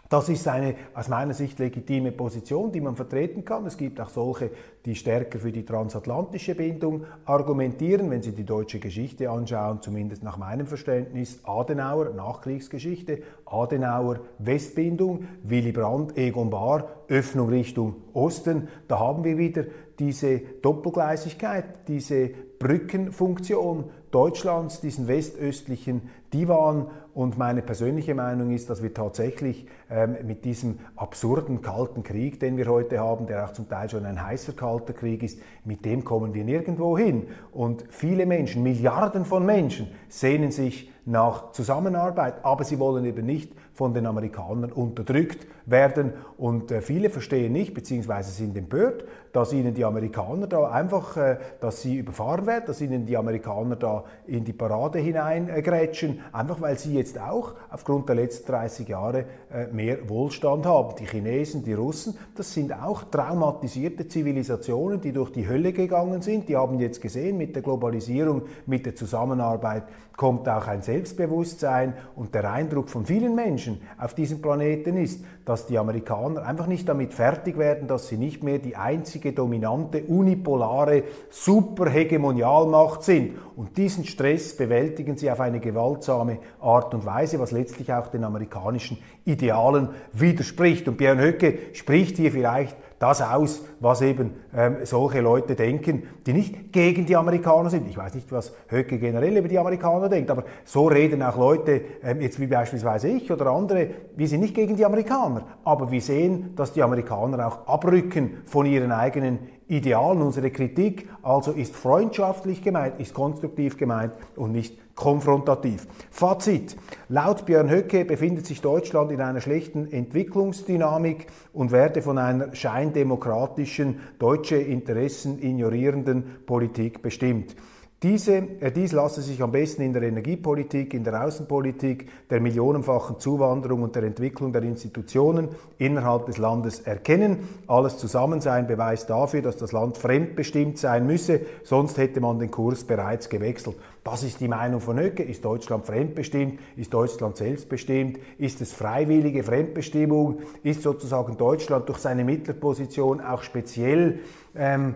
das 0.08 0.28
ist 0.28 0.46
eine 0.46 0.74
aus 0.94 1.08
meiner 1.08 1.32
Sicht 1.32 1.58
legitime 1.58 2.12
Position, 2.12 2.70
die 2.70 2.80
man 2.80 2.94
vertreten 2.94 3.44
kann. 3.44 3.64
Es 3.66 3.76
gibt 3.76 4.00
auch 4.00 4.10
solche, 4.10 4.50
die 4.84 4.94
stärker 4.94 5.38
für 5.38 5.50
die 5.50 5.64
transatlantische 5.64 6.54
Bindung 6.54 7.04
argumentieren. 7.24 8.10
Wenn 8.10 8.22
Sie 8.22 8.32
die 8.32 8.44
deutsche 8.44 8.78
Geschichte 8.78 9.30
anschauen, 9.30 9.80
zumindest 9.80 10.22
nach 10.22 10.36
meinem 10.36 10.66
Verständnis, 10.66 11.40
Adenauer, 11.44 12.10
Nachkriegsgeschichte, 12.10 13.22
Adenauer, 13.46 14.20
Westbindung, 14.38 15.26
Willy 15.42 15.72
Brandt, 15.72 16.16
Egon 16.18 16.50
Bahr, 16.50 16.88
Öffnung 17.08 17.48
Richtung 17.48 17.96
Osten. 18.12 18.68
Da 18.88 18.98
haben 18.98 19.24
wir 19.24 19.38
wieder 19.38 19.64
diese 19.98 20.38
Doppelgleisigkeit, 20.38 21.88
diese 21.88 22.30
Brückenfunktion 22.58 23.84
Deutschlands, 24.10 24.80
diesen 24.80 25.08
westöstlichen 25.08 26.02
Divan. 26.32 26.88
Und 27.14 27.38
meine 27.38 27.62
persönliche 27.62 28.12
Meinung 28.14 28.50
ist, 28.50 28.68
dass 28.68 28.82
wir 28.82 28.92
tatsächlich 28.92 29.66
ähm, 29.88 30.16
mit 30.26 30.44
diesem 30.44 30.80
absurden 30.96 31.62
kalten 31.62 32.02
Krieg, 32.02 32.40
den 32.40 32.56
wir 32.56 32.66
heute 32.66 32.98
haben, 32.98 33.28
der 33.28 33.44
auch 33.44 33.52
zum 33.52 33.68
Teil 33.68 33.88
schon 33.88 34.04
ein 34.04 34.20
heißer 34.20 34.52
kalter 34.52 34.92
Krieg 34.92 35.22
ist, 35.22 35.38
mit 35.64 35.84
dem 35.84 36.02
kommen 36.04 36.34
wir 36.34 36.42
nirgendwo 36.42 36.98
hin. 36.98 37.28
Und 37.52 37.84
viele 37.88 38.26
Menschen, 38.26 38.64
Milliarden 38.64 39.24
von 39.24 39.46
Menschen, 39.46 39.86
sehnen 40.08 40.50
sich 40.50 40.90
nach 41.06 41.52
Zusammenarbeit, 41.52 42.44
aber 42.44 42.64
sie 42.64 42.80
wollen 42.80 43.04
eben 43.04 43.24
nicht 43.24 43.52
von 43.74 43.94
den 43.94 44.06
Amerikanern 44.06 44.72
unterdrückt 44.72 45.46
werden. 45.66 46.12
Und 46.36 46.70
äh, 46.70 46.80
viele 46.82 47.10
verstehen 47.10 47.52
nicht, 47.52 47.74
beziehungsweise 47.74 48.30
sind 48.30 48.56
empört, 48.56 49.04
dass 49.32 49.52
ihnen 49.52 49.74
die 49.74 49.84
Amerikaner 49.84 50.46
da 50.46 50.70
einfach, 50.70 51.16
äh, 51.16 51.38
dass 51.60 51.82
sie 51.82 51.98
überfahren 51.98 52.46
werden, 52.46 52.64
dass 52.66 52.80
ihnen 52.80 53.06
die 53.06 53.16
Amerikaner 53.16 53.76
da 53.76 54.04
in 54.26 54.44
die 54.44 54.52
Parade 54.52 54.98
hineingrätschen, 54.98 56.20
einfach 56.32 56.60
weil 56.60 56.78
sie 56.78 56.94
jetzt 56.94 57.20
auch 57.20 57.54
aufgrund 57.70 58.08
der 58.08 58.16
letzten 58.16 58.46
30 58.46 58.88
Jahre 58.88 59.24
äh, 59.52 59.66
mehr 59.72 60.08
Wohlstand 60.08 60.66
haben. 60.66 60.94
Die 60.98 61.06
Chinesen, 61.06 61.64
die 61.64 61.74
Russen, 61.74 62.16
das 62.36 62.52
sind 62.52 62.72
auch 62.72 63.04
traumatisierte 63.04 64.06
Zivilisationen, 64.06 65.00
die 65.00 65.12
durch 65.12 65.32
die 65.32 65.48
Hölle 65.48 65.72
gegangen 65.72 66.22
sind. 66.22 66.48
Die 66.48 66.56
haben 66.56 66.78
jetzt 66.78 67.00
gesehen, 67.00 67.36
mit 67.36 67.54
der 67.54 67.62
Globalisierung, 67.62 68.42
mit 68.66 68.86
der 68.86 68.94
Zusammenarbeit 68.94 69.84
kommt 70.16 70.48
auch 70.48 70.66
ein 70.68 70.82
Selbstbewusstsein 70.82 71.94
und 72.14 72.34
der 72.34 72.50
Eindruck 72.50 72.88
von 72.88 73.04
vielen 73.04 73.34
Menschen 73.34 73.80
auf 73.98 74.14
diesem 74.14 74.40
Planeten 74.40 74.96
ist, 74.96 75.24
dass 75.44 75.53
die 75.66 75.78
Amerikaner 75.78 76.44
einfach 76.44 76.66
nicht 76.66 76.88
damit 76.88 77.14
fertig 77.14 77.56
werden, 77.56 77.88
dass 77.88 78.08
sie 78.08 78.16
nicht 78.16 78.42
mehr 78.42 78.58
die 78.58 78.76
einzige 78.76 79.32
dominante, 79.32 80.02
unipolare 80.02 81.04
Superhegemonialmacht 81.30 83.02
sind. 83.02 83.36
Und 83.56 83.76
diesen 83.76 84.04
Stress 84.04 84.56
bewältigen 84.56 85.16
sie 85.16 85.30
auf 85.30 85.40
eine 85.40 85.60
gewaltsame 85.60 86.38
Art 86.60 86.94
und 86.94 87.06
Weise, 87.06 87.38
was 87.38 87.52
letztlich 87.52 87.92
auch 87.92 88.08
den 88.08 88.24
amerikanischen 88.24 88.98
Idealen 89.24 89.90
widerspricht. 90.12 90.88
Und 90.88 90.98
Björn 90.98 91.20
Höcke 91.20 91.58
spricht 91.72 92.16
hier 92.16 92.32
vielleicht 92.32 92.76
das 92.98 93.20
aus, 93.20 93.62
was 93.80 94.02
eben 94.02 94.32
ähm, 94.56 94.76
solche 94.84 95.20
Leute 95.20 95.54
denken, 95.54 96.04
die 96.26 96.32
nicht 96.32 96.72
gegen 96.72 97.06
die 97.06 97.16
Amerikaner 97.16 97.70
sind. 97.70 97.88
Ich 97.88 97.96
weiß 97.96 98.14
nicht, 98.14 98.30
was 98.32 98.52
Höcke 98.68 98.98
generell 98.98 99.36
über 99.36 99.48
die 99.48 99.58
Amerikaner 99.58 100.08
denkt, 100.08 100.30
aber 100.30 100.44
so 100.64 100.86
reden 100.86 101.22
auch 101.22 101.36
Leute, 101.36 101.80
ähm, 102.02 102.20
jetzt 102.20 102.40
wie 102.40 102.46
beispielsweise 102.46 103.08
ich 103.08 103.30
oder 103.30 103.46
andere, 103.46 103.88
wir 104.16 104.28
sind 104.28 104.40
nicht 104.40 104.54
gegen 104.54 104.76
die 104.76 104.84
Amerikaner, 104.84 105.46
aber 105.64 105.90
wir 105.90 106.00
sehen, 106.00 106.54
dass 106.56 106.72
die 106.72 106.82
Amerikaner 106.82 107.46
auch 107.46 107.66
abrücken 107.66 108.42
von 108.46 108.66
ihren 108.66 108.92
eigenen 108.92 109.38
Idealen. 109.68 110.22
Unsere 110.22 110.50
Kritik 110.50 111.08
also 111.22 111.52
ist 111.52 111.74
freundschaftlich 111.74 112.62
gemeint, 112.62 113.00
ist 113.00 113.14
konstruktiv 113.14 113.76
gemeint 113.76 114.12
und 114.36 114.52
nicht 114.52 114.78
konfrontativ. 114.94 115.86
Fazit. 116.10 116.76
Laut 117.08 117.46
Björn 117.46 117.70
Höcke 117.70 118.04
befindet 118.04 118.46
sich 118.46 118.60
Deutschland 118.60 119.10
in 119.10 119.20
einer 119.20 119.40
schlechten 119.40 119.90
Entwicklungsdynamik 119.90 121.26
und 121.52 121.72
werde 121.72 122.02
von 122.02 122.18
einer 122.18 122.54
scheindemokratischen, 122.54 124.00
deutsche 124.18 124.56
Interessen 124.56 125.42
ignorierenden 125.42 126.44
Politik 126.46 127.02
bestimmt. 127.02 127.56
Diese, 128.02 128.36
äh, 128.60 128.70
dies 128.70 128.92
lasse 128.92 129.22
sich 129.22 129.42
am 129.42 129.50
besten 129.50 129.80
in 129.80 129.94
der 129.94 130.02
Energiepolitik, 130.02 130.92
in 130.92 131.04
der 131.04 131.24
Außenpolitik, 131.24 132.28
der 132.28 132.40
millionenfachen 132.40 133.18
Zuwanderung 133.18 133.82
und 133.82 133.96
der 133.96 134.02
Entwicklung 134.02 134.52
der 134.52 134.62
Institutionen 134.62 135.48
innerhalb 135.78 136.26
des 136.26 136.36
Landes 136.36 136.80
erkennen. 136.80 137.48
Alles 137.66 137.96
zusammen 137.96 138.42
sei 138.42 138.52
ein 138.52 138.66
Beweis 138.66 139.06
dafür, 139.06 139.40
dass 139.40 139.56
das 139.56 139.72
Land 139.72 139.96
fremdbestimmt 139.96 140.76
sein 140.76 141.06
müsse, 141.06 141.40
sonst 141.62 141.96
hätte 141.96 142.20
man 142.20 142.38
den 142.38 142.50
Kurs 142.50 142.84
bereits 142.84 143.30
gewechselt. 143.30 143.76
Das 144.04 144.22
ist 144.22 144.38
die 144.40 144.48
Meinung 144.48 144.82
von 144.82 145.00
Höcke. 145.00 145.22
Ist 145.22 145.42
Deutschland 145.42 145.86
fremdbestimmt? 145.86 146.60
Ist 146.76 146.92
Deutschland 146.92 147.38
selbstbestimmt? 147.38 148.18
Ist 148.36 148.60
es 148.60 148.74
freiwillige 148.74 149.42
Fremdbestimmung? 149.42 150.40
Ist 150.62 150.82
sozusagen 150.82 151.38
Deutschland 151.38 151.88
durch 151.88 151.98
seine 151.98 152.22
Mittlerposition 152.22 153.22
auch 153.22 153.42
speziell 153.42 154.20
ähm, 154.54 154.94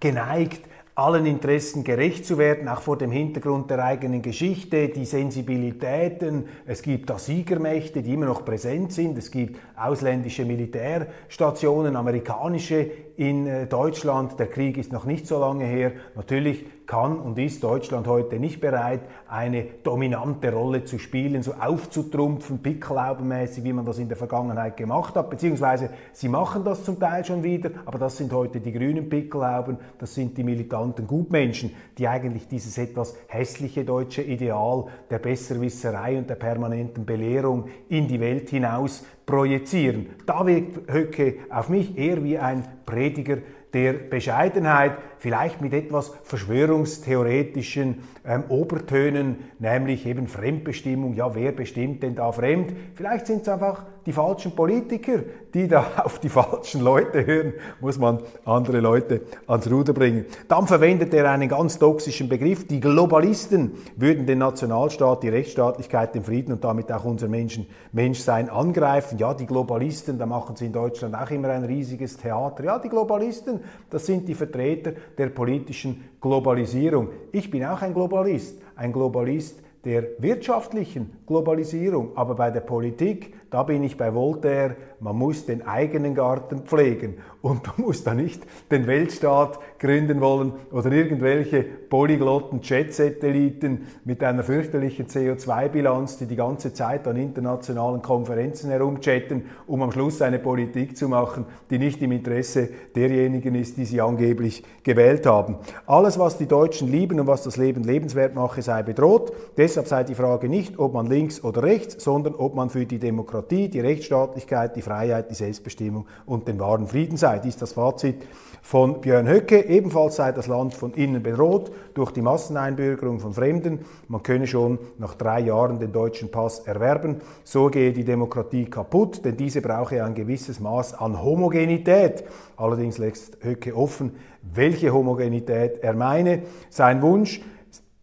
geneigt, 0.00 0.62
allen 0.98 1.26
Interessen 1.26 1.84
gerecht 1.84 2.26
zu 2.26 2.38
werden, 2.38 2.66
auch 2.66 2.80
vor 2.80 2.98
dem 2.98 3.12
Hintergrund 3.12 3.70
der 3.70 3.84
eigenen 3.84 4.20
Geschichte, 4.20 4.88
die 4.88 5.04
Sensibilitäten. 5.04 6.46
Es 6.66 6.82
gibt 6.82 7.08
da 7.08 7.20
Siegermächte, 7.20 8.02
die 8.02 8.14
immer 8.14 8.26
noch 8.26 8.44
präsent 8.44 8.92
sind. 8.92 9.16
Es 9.16 9.30
gibt 9.30 9.60
ausländische 9.76 10.44
Militärstationen, 10.44 11.94
amerikanische 11.94 12.90
in 13.16 13.46
äh, 13.46 13.66
Deutschland. 13.68 14.40
Der 14.40 14.48
Krieg 14.48 14.76
ist 14.76 14.92
noch 14.92 15.04
nicht 15.04 15.28
so 15.28 15.38
lange 15.38 15.66
her. 15.66 15.92
Natürlich 16.16 16.64
kann 16.88 17.20
und 17.20 17.38
ist 17.38 17.62
Deutschland 17.62 18.08
heute 18.08 18.40
nicht 18.40 18.60
bereit, 18.60 19.02
eine 19.28 19.62
dominante 19.82 20.50
Rolle 20.50 20.84
zu 20.84 20.98
spielen, 20.98 21.42
so 21.42 21.52
aufzutrumpfen, 21.52 22.60
pickelhaubenmäßig, 22.60 23.62
wie 23.62 23.74
man 23.74 23.84
das 23.84 23.98
in 23.98 24.08
der 24.08 24.16
Vergangenheit 24.16 24.78
gemacht 24.78 25.14
hat. 25.14 25.28
Beziehungsweise 25.28 25.90
sie 26.14 26.30
machen 26.30 26.64
das 26.64 26.82
zum 26.84 26.98
Teil 26.98 27.26
schon 27.26 27.42
wieder, 27.44 27.70
aber 27.84 27.98
das 27.98 28.16
sind 28.16 28.32
heute 28.32 28.58
die 28.60 28.72
grünen 28.72 29.08
Pickelhauben, 29.08 29.76
das 29.98 30.14
sind 30.14 30.36
die 30.38 30.42
militanten 30.42 31.06
Gutmenschen, 31.06 31.72
die 31.98 32.08
eigentlich 32.08 32.48
dieses 32.48 32.78
etwas 32.78 33.14
hässliche 33.28 33.84
deutsche 33.84 34.22
Ideal 34.22 34.86
der 35.10 35.18
Besserwisserei 35.18 36.16
und 36.16 36.30
der 36.30 36.36
permanenten 36.36 37.04
Belehrung 37.04 37.66
in 37.90 38.08
die 38.08 38.18
Welt 38.18 38.48
hinaus 38.48 39.04
projizieren. 39.26 40.06
Da 40.24 40.46
wirkt 40.46 40.90
Höcke 40.90 41.34
auf 41.50 41.68
mich 41.68 41.98
eher 41.98 42.24
wie 42.24 42.38
ein 42.38 42.64
Prediger 42.86 43.36
der 43.74 43.92
Bescheidenheit, 43.92 44.92
vielleicht 45.18 45.60
mit 45.60 45.72
etwas 45.72 46.12
verschwörungstheoretischen 46.22 48.02
ähm, 48.26 48.44
Obertönen, 48.48 49.36
nämlich 49.58 50.06
eben 50.06 50.28
Fremdbestimmung. 50.28 51.14
Ja, 51.14 51.34
wer 51.34 51.52
bestimmt 51.52 52.02
denn 52.02 52.14
da 52.14 52.30
fremd? 52.32 52.72
Vielleicht 52.94 53.26
sind 53.26 53.42
es 53.42 53.48
einfach 53.48 53.84
die 54.06 54.12
falschen 54.12 54.52
Politiker, 54.52 55.20
die 55.52 55.68
da 55.68 55.84
auf 56.04 56.18
die 56.18 56.28
falschen 56.28 56.80
Leute 56.80 57.26
hören, 57.26 57.52
muss 57.80 57.98
man 57.98 58.20
andere 58.44 58.80
Leute 58.80 59.20
ans 59.46 59.70
Ruder 59.70 59.92
bringen. 59.92 60.24
Dann 60.48 60.66
verwendet 60.66 61.12
er 61.12 61.30
einen 61.30 61.48
ganz 61.48 61.78
toxischen 61.78 62.28
Begriff. 62.28 62.66
Die 62.66 62.80
Globalisten 62.80 63.72
würden 63.96 64.24
den 64.24 64.38
Nationalstaat, 64.38 65.22
die 65.22 65.28
Rechtsstaatlichkeit, 65.28 66.14
den 66.14 66.24
Frieden 66.24 66.52
und 66.52 66.64
damit 66.64 66.90
auch 66.90 67.04
unser 67.04 67.28
Menschen, 67.28 67.66
Menschsein 67.92 68.48
angreifen. 68.48 69.18
Ja, 69.18 69.34
die 69.34 69.46
Globalisten, 69.46 70.18
da 70.18 70.26
machen 70.26 70.56
sie 70.56 70.66
in 70.66 70.72
Deutschland 70.72 71.14
auch 71.14 71.30
immer 71.30 71.50
ein 71.50 71.64
riesiges 71.64 72.16
Theater. 72.16 72.64
Ja, 72.64 72.78
die 72.78 72.88
Globalisten, 72.88 73.60
das 73.90 74.06
sind 74.06 74.26
die 74.28 74.34
Vertreter 74.34 74.92
der 75.18 75.28
politischen 75.28 76.04
Globalisierung. 76.20 77.08
Ich 77.32 77.50
bin 77.50 77.64
auch 77.64 77.82
ein 77.82 77.92
Globalist, 77.92 78.62
ein 78.76 78.92
Globalist 78.92 79.60
der 79.84 80.04
wirtschaftlichen 80.18 81.12
Globalisierung, 81.26 82.16
aber 82.16 82.34
bei 82.34 82.50
der 82.50 82.60
Politik, 82.60 83.34
da 83.50 83.62
bin 83.62 83.82
ich 83.84 83.96
bei 83.96 84.12
Voltaire, 84.12 84.76
man 85.00 85.16
muss 85.16 85.46
den 85.46 85.66
eigenen 85.66 86.14
Garten 86.14 86.60
pflegen 86.60 87.18
und 87.40 87.66
du 87.66 87.82
musst 87.82 88.06
da 88.06 88.14
nicht 88.14 88.42
den 88.70 88.86
Weltstaat 88.86 89.58
gründen 89.78 90.20
wollen 90.20 90.52
oder 90.72 90.90
irgendwelche 90.90 91.62
polyglotten 91.62 92.60
Jet-Satelliten 92.62 93.86
mit 94.04 94.24
einer 94.24 94.42
fürchterlichen 94.42 95.06
CO2-Bilanz, 95.06 96.18
die 96.18 96.26
die 96.26 96.36
ganze 96.36 96.74
Zeit 96.74 97.06
an 97.06 97.16
internationalen 97.16 98.02
Konferenzen 98.02 98.70
herumchatten, 98.70 99.44
um 99.66 99.82
am 99.82 99.92
Schluss 99.92 100.20
eine 100.20 100.38
Politik 100.38 100.96
zu 100.96 101.08
machen, 101.08 101.44
die 101.70 101.78
nicht 101.78 102.02
im 102.02 102.12
Interesse 102.12 102.70
derjenigen 102.96 103.54
ist, 103.54 103.76
die 103.76 103.84
sie 103.84 104.00
angeblich 104.00 104.64
gewählt 104.82 105.24
haben. 105.26 105.58
Alles, 105.86 106.18
was 106.18 106.38
die 106.38 106.46
Deutschen 106.46 106.90
lieben 106.90 107.20
und 107.20 107.28
was 107.28 107.44
das 107.44 107.56
Leben 107.56 107.84
lebenswert 107.84 108.34
mache, 108.34 108.62
sei 108.62 108.82
bedroht. 108.82 109.32
Deshalb 109.56 109.86
sei 109.86 110.02
die 110.02 110.14
Frage 110.14 110.48
nicht, 110.48 110.78
ob 110.78 110.94
man 110.94 111.06
links 111.06 111.44
oder 111.44 111.62
rechts, 111.62 112.02
sondern 112.02 112.34
ob 112.34 112.54
man 112.54 112.68
für 112.70 112.84
die 112.84 112.98
Demokratie, 112.98 113.68
die 113.68 113.80
Rechtsstaatlichkeit, 113.80 114.74
die 114.74 114.82
Freiheit, 114.82 115.30
die 115.30 115.34
Selbstbestimmung 115.34 116.06
und 116.26 116.48
den 116.48 116.58
wahren 116.58 116.88
Frieden 116.88 117.16
sei. 117.16 117.27
Dies 117.36 117.54
ist 117.54 117.62
das 117.62 117.72
Fazit 117.74 118.26
von 118.62 119.00
Björn 119.00 119.28
Höcke. 119.28 119.60
Ebenfalls 119.66 120.16
sei 120.16 120.32
das 120.32 120.46
Land 120.46 120.72
von 120.72 120.94
innen 120.94 121.22
bedroht 121.22 121.70
durch 121.94 122.10
die 122.10 122.22
Masseneinbürgerung 122.22 123.18
von 123.18 123.34
Fremden. 123.34 123.80
Man 124.08 124.22
könne 124.22 124.46
schon 124.46 124.78
nach 124.98 125.14
drei 125.14 125.40
Jahren 125.40 125.78
den 125.78 125.92
deutschen 125.92 126.30
Pass 126.30 126.60
erwerben. 126.60 127.20
So 127.44 127.68
gehe 127.68 127.92
die 127.92 128.04
Demokratie 128.04 128.64
kaputt, 128.64 129.24
denn 129.24 129.36
diese 129.36 129.60
brauche 129.60 130.02
ein 130.02 130.14
gewisses 130.14 130.60
Maß 130.60 130.94
an 130.94 131.22
Homogenität. 131.22 132.24
Allerdings 132.56 132.98
lässt 132.98 133.38
Höcke 133.42 133.76
offen, 133.76 134.12
welche 134.42 134.92
Homogenität 134.92 135.82
er 135.82 135.94
meine. 135.94 136.42
Sein 136.70 137.02
Wunsch, 137.02 137.42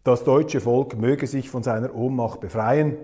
das 0.04 0.22
deutsche 0.22 0.60
Volk 0.60 0.96
möge 0.96 1.26
sich 1.26 1.50
von 1.50 1.64
seiner 1.64 1.94
Ohnmacht 1.94 2.40
befreien 2.40 2.96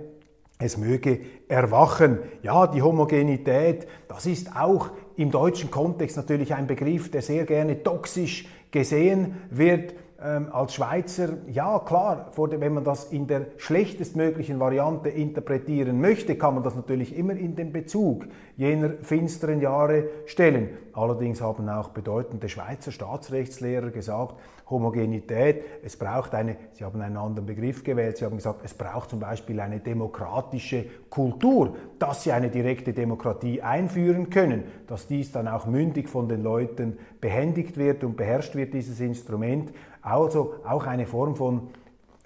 es 0.63 0.79
möge 0.79 1.21
erwachen. 1.49 2.19
Ja, 2.43 2.67
die 2.67 2.83
Homogenität, 2.83 3.87
das 4.09 4.27
ist 4.27 4.57
auch 4.57 4.91
im 5.17 5.31
deutschen 5.31 5.71
Kontext 5.71 6.17
natürlich 6.17 6.55
ein 6.55 6.67
Begriff, 6.67 7.11
der 7.11 7.23
sehr 7.23 7.45
gerne 7.45 7.83
toxisch 7.83 8.47
gesehen 8.71 9.37
wird. 9.51 9.95
Ähm, 10.25 10.49
als 10.53 10.75
Schweizer, 10.75 11.31
ja 11.49 11.81
klar, 11.81 12.31
wenn 12.37 12.75
man 12.75 12.85
das 12.85 13.07
in 13.07 13.27
der 13.27 13.47
schlechtestmöglichen 13.57 14.61
Variante 14.61 15.09
interpretieren 15.09 16.01
möchte, 16.01 16.37
kann 16.37 16.55
man 16.55 16.63
das 16.63 16.77
natürlich 16.77 17.17
immer 17.17 17.35
in 17.35 17.57
den 17.57 17.73
Bezug 17.73 18.27
jener 18.57 18.91
finsteren 19.03 19.61
Jahre 19.61 20.05
stellen. 20.27 20.69
Allerdings 20.93 21.41
haben 21.41 21.69
auch 21.69 21.89
bedeutende 21.89 22.49
Schweizer 22.49 22.93
Staatsrechtslehrer 22.93 23.91
gesagt, 23.91 24.37
Homogenität, 24.71 25.65
es 25.83 25.97
braucht 25.97 26.35
eine, 26.35 26.57
sie 26.73 26.85
haben 26.85 27.01
einen 27.01 27.17
anderen 27.17 27.47
Begriff 27.47 27.83
gewählt, 27.83 28.17
sie 28.17 28.25
haben 28.25 28.37
gesagt, 28.37 28.61
es 28.65 28.75
braucht 28.75 29.11
zum 29.11 29.21
Beispiel 29.21 29.61
eine 29.61 29.81
demokratische 29.81 30.87
Kultur, 31.11 31.77
dass 31.99 32.23
sie 32.23 32.33
eine 32.33 32.49
direkte 32.49 32.93
Demokratie 32.93 33.61
einführen 33.61 34.31
können, 34.31 34.65
dass 34.87 35.07
dies 35.07 35.33
dann 35.33 35.49
auch 35.49 35.67
mündig 35.67 36.09
von 36.09 36.29
den 36.29 36.43
Leuten 36.43 36.99
behändigt 37.21 37.77
wird 37.77 38.05
und 38.05 38.17
beherrscht 38.17 38.55
wird, 38.55 38.73
dieses 38.73 39.01
Instrument. 39.01 39.73
Also 40.03 40.55
auch 40.65 40.87
eine 40.87 41.07
Form 41.07 41.37
von 41.37 41.69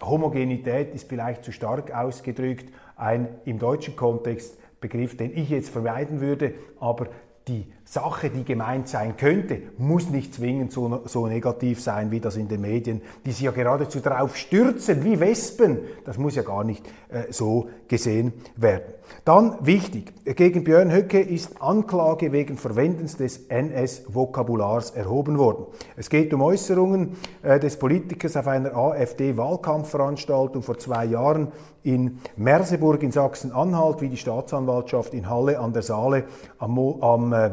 Homogenität 0.03 0.95
ist 0.95 1.09
vielleicht 1.09 1.45
zu 1.45 1.53
stark 1.53 1.95
ausgedrückt, 1.95 2.73
ein 2.97 3.29
im 3.45 3.59
deutschen 3.59 3.97
Kontext 3.97 4.59
Begriff, 4.81 5.17
den 5.17 5.37
ich 5.37 5.51
jetzt 5.51 5.71
vermeiden 5.71 6.21
würde, 6.21 6.55
aber 6.81 7.07
die 7.49 7.67
Sache, 7.85 8.29
die 8.29 8.45
gemeint 8.45 8.89
sein 8.89 9.17
könnte, 9.17 9.63
muss 9.79 10.11
nicht 10.11 10.35
zwingend 10.35 10.73
so, 10.73 11.03
so, 11.05 11.29
negativ 11.29 11.81
sein 11.81 12.11
wie 12.11 12.19
das 12.19 12.37
in 12.37 12.49
den 12.49 12.61
Medien, 12.61 13.01
die 13.25 13.31
sich 13.31 13.43
ja 13.43 13.53
geradezu 13.53 14.01
darauf 14.01 14.37
stürzen, 14.37 15.05
wie 15.05 15.21
Wespen. 15.21 15.79
Das 16.05 16.19
muss 16.19 16.35
ja 16.35 16.43
gar 16.43 16.65
nicht 16.65 16.85
äh, 17.09 17.31
so 17.31 17.71
gesehen 17.89 18.33
werden. 18.57 18.95
Dann 19.25 19.57
wichtig, 19.61 20.13
gegen 20.25 20.65
Björn 20.65 20.93
Höcke 20.93 21.21
ist 21.21 21.61
Anklage 21.61 22.33
wegen 22.33 22.57
Verwendens 22.57 23.17
des 23.17 23.49
NS-Vokabulars 23.49 24.91
erhoben 24.91 25.39
worden. 25.39 25.67
Es 25.97 26.11
geht 26.11 26.33
um 26.33 26.43
Äußerungen 26.43 27.17
äh, 27.43 27.59
des 27.59 27.77
Politikers 27.79 28.37
auf 28.37 28.47
einer 28.47 28.77
AfD-Wahlkampfveranstaltung 28.77 30.63
vor 30.63 30.79
zwei 30.79 31.07
Jahren 31.07 31.53
in 31.83 32.19
Merseburg 32.37 33.03
in 33.03 33.13
Sachsen-Anhalt, 33.13 34.01
wie 34.01 34.09
die 34.09 34.17
Staatsanwaltschaft 34.17 35.15
in 35.15 35.29
Halle 35.29 35.59
an 35.59 35.73
der 35.73 35.83
Saale 35.83 36.25
am, 36.59 36.79
am 36.79 37.33
äh, 37.33 37.51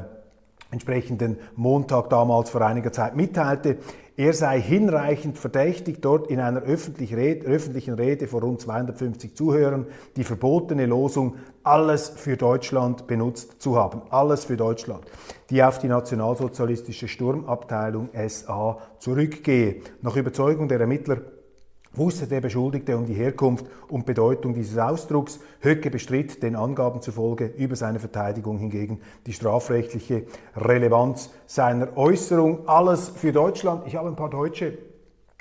entsprechenden 0.73 1.37
Montag 1.55 2.09
damals 2.09 2.49
vor 2.49 2.61
einiger 2.61 2.91
Zeit 2.91 3.15
mitteilte, 3.15 3.77
er 4.15 4.33
sei 4.33 4.61
hinreichend 4.61 5.39
verdächtig, 5.39 5.99
dort 6.01 6.27
in 6.27 6.39
einer 6.39 6.61
öffentlichen 6.61 7.15
Rede 7.95 8.27
vor 8.27 8.41
rund 8.41 8.61
250 8.61 9.35
Zuhörern 9.35 9.87
die 10.15 10.23
verbotene 10.23 10.85
Losung 10.85 11.37
Alles 11.63 12.09
für 12.09 12.37
Deutschland 12.37 13.07
benutzt 13.07 13.59
zu 13.59 13.75
haben. 13.75 14.03
Alles 14.11 14.45
für 14.45 14.55
Deutschland, 14.55 15.03
die 15.49 15.63
auf 15.63 15.79
die 15.79 15.87
nationalsozialistische 15.87 17.07
Sturmabteilung 17.07 18.09
SA 18.27 18.77
zurückgehe. 18.99 19.77
Nach 20.03 20.15
Überzeugung 20.15 20.67
der 20.67 20.79
Ermittler 20.79 21.17
wusste 21.93 22.27
der 22.27 22.41
Beschuldigte 22.41 22.97
um 22.97 23.05
die 23.05 23.13
Herkunft 23.13 23.65
und 23.87 24.05
Bedeutung 24.05 24.53
dieses 24.53 24.77
Ausdrucks. 24.77 25.39
Höcke 25.61 25.89
bestritt 25.89 26.41
den 26.43 26.55
Angaben 26.55 27.01
zufolge 27.01 27.45
über 27.45 27.75
seine 27.75 27.99
Verteidigung 27.99 28.57
hingegen 28.57 28.99
die 29.25 29.33
strafrechtliche 29.33 30.23
Relevanz 30.55 31.29
seiner 31.45 31.95
Äußerung. 31.95 32.67
Alles 32.67 33.09
für 33.09 33.31
Deutschland. 33.31 33.87
Ich 33.87 33.95
habe 33.95 34.09
ein 34.09 34.15
paar 34.15 34.29
Deutsche 34.29 34.77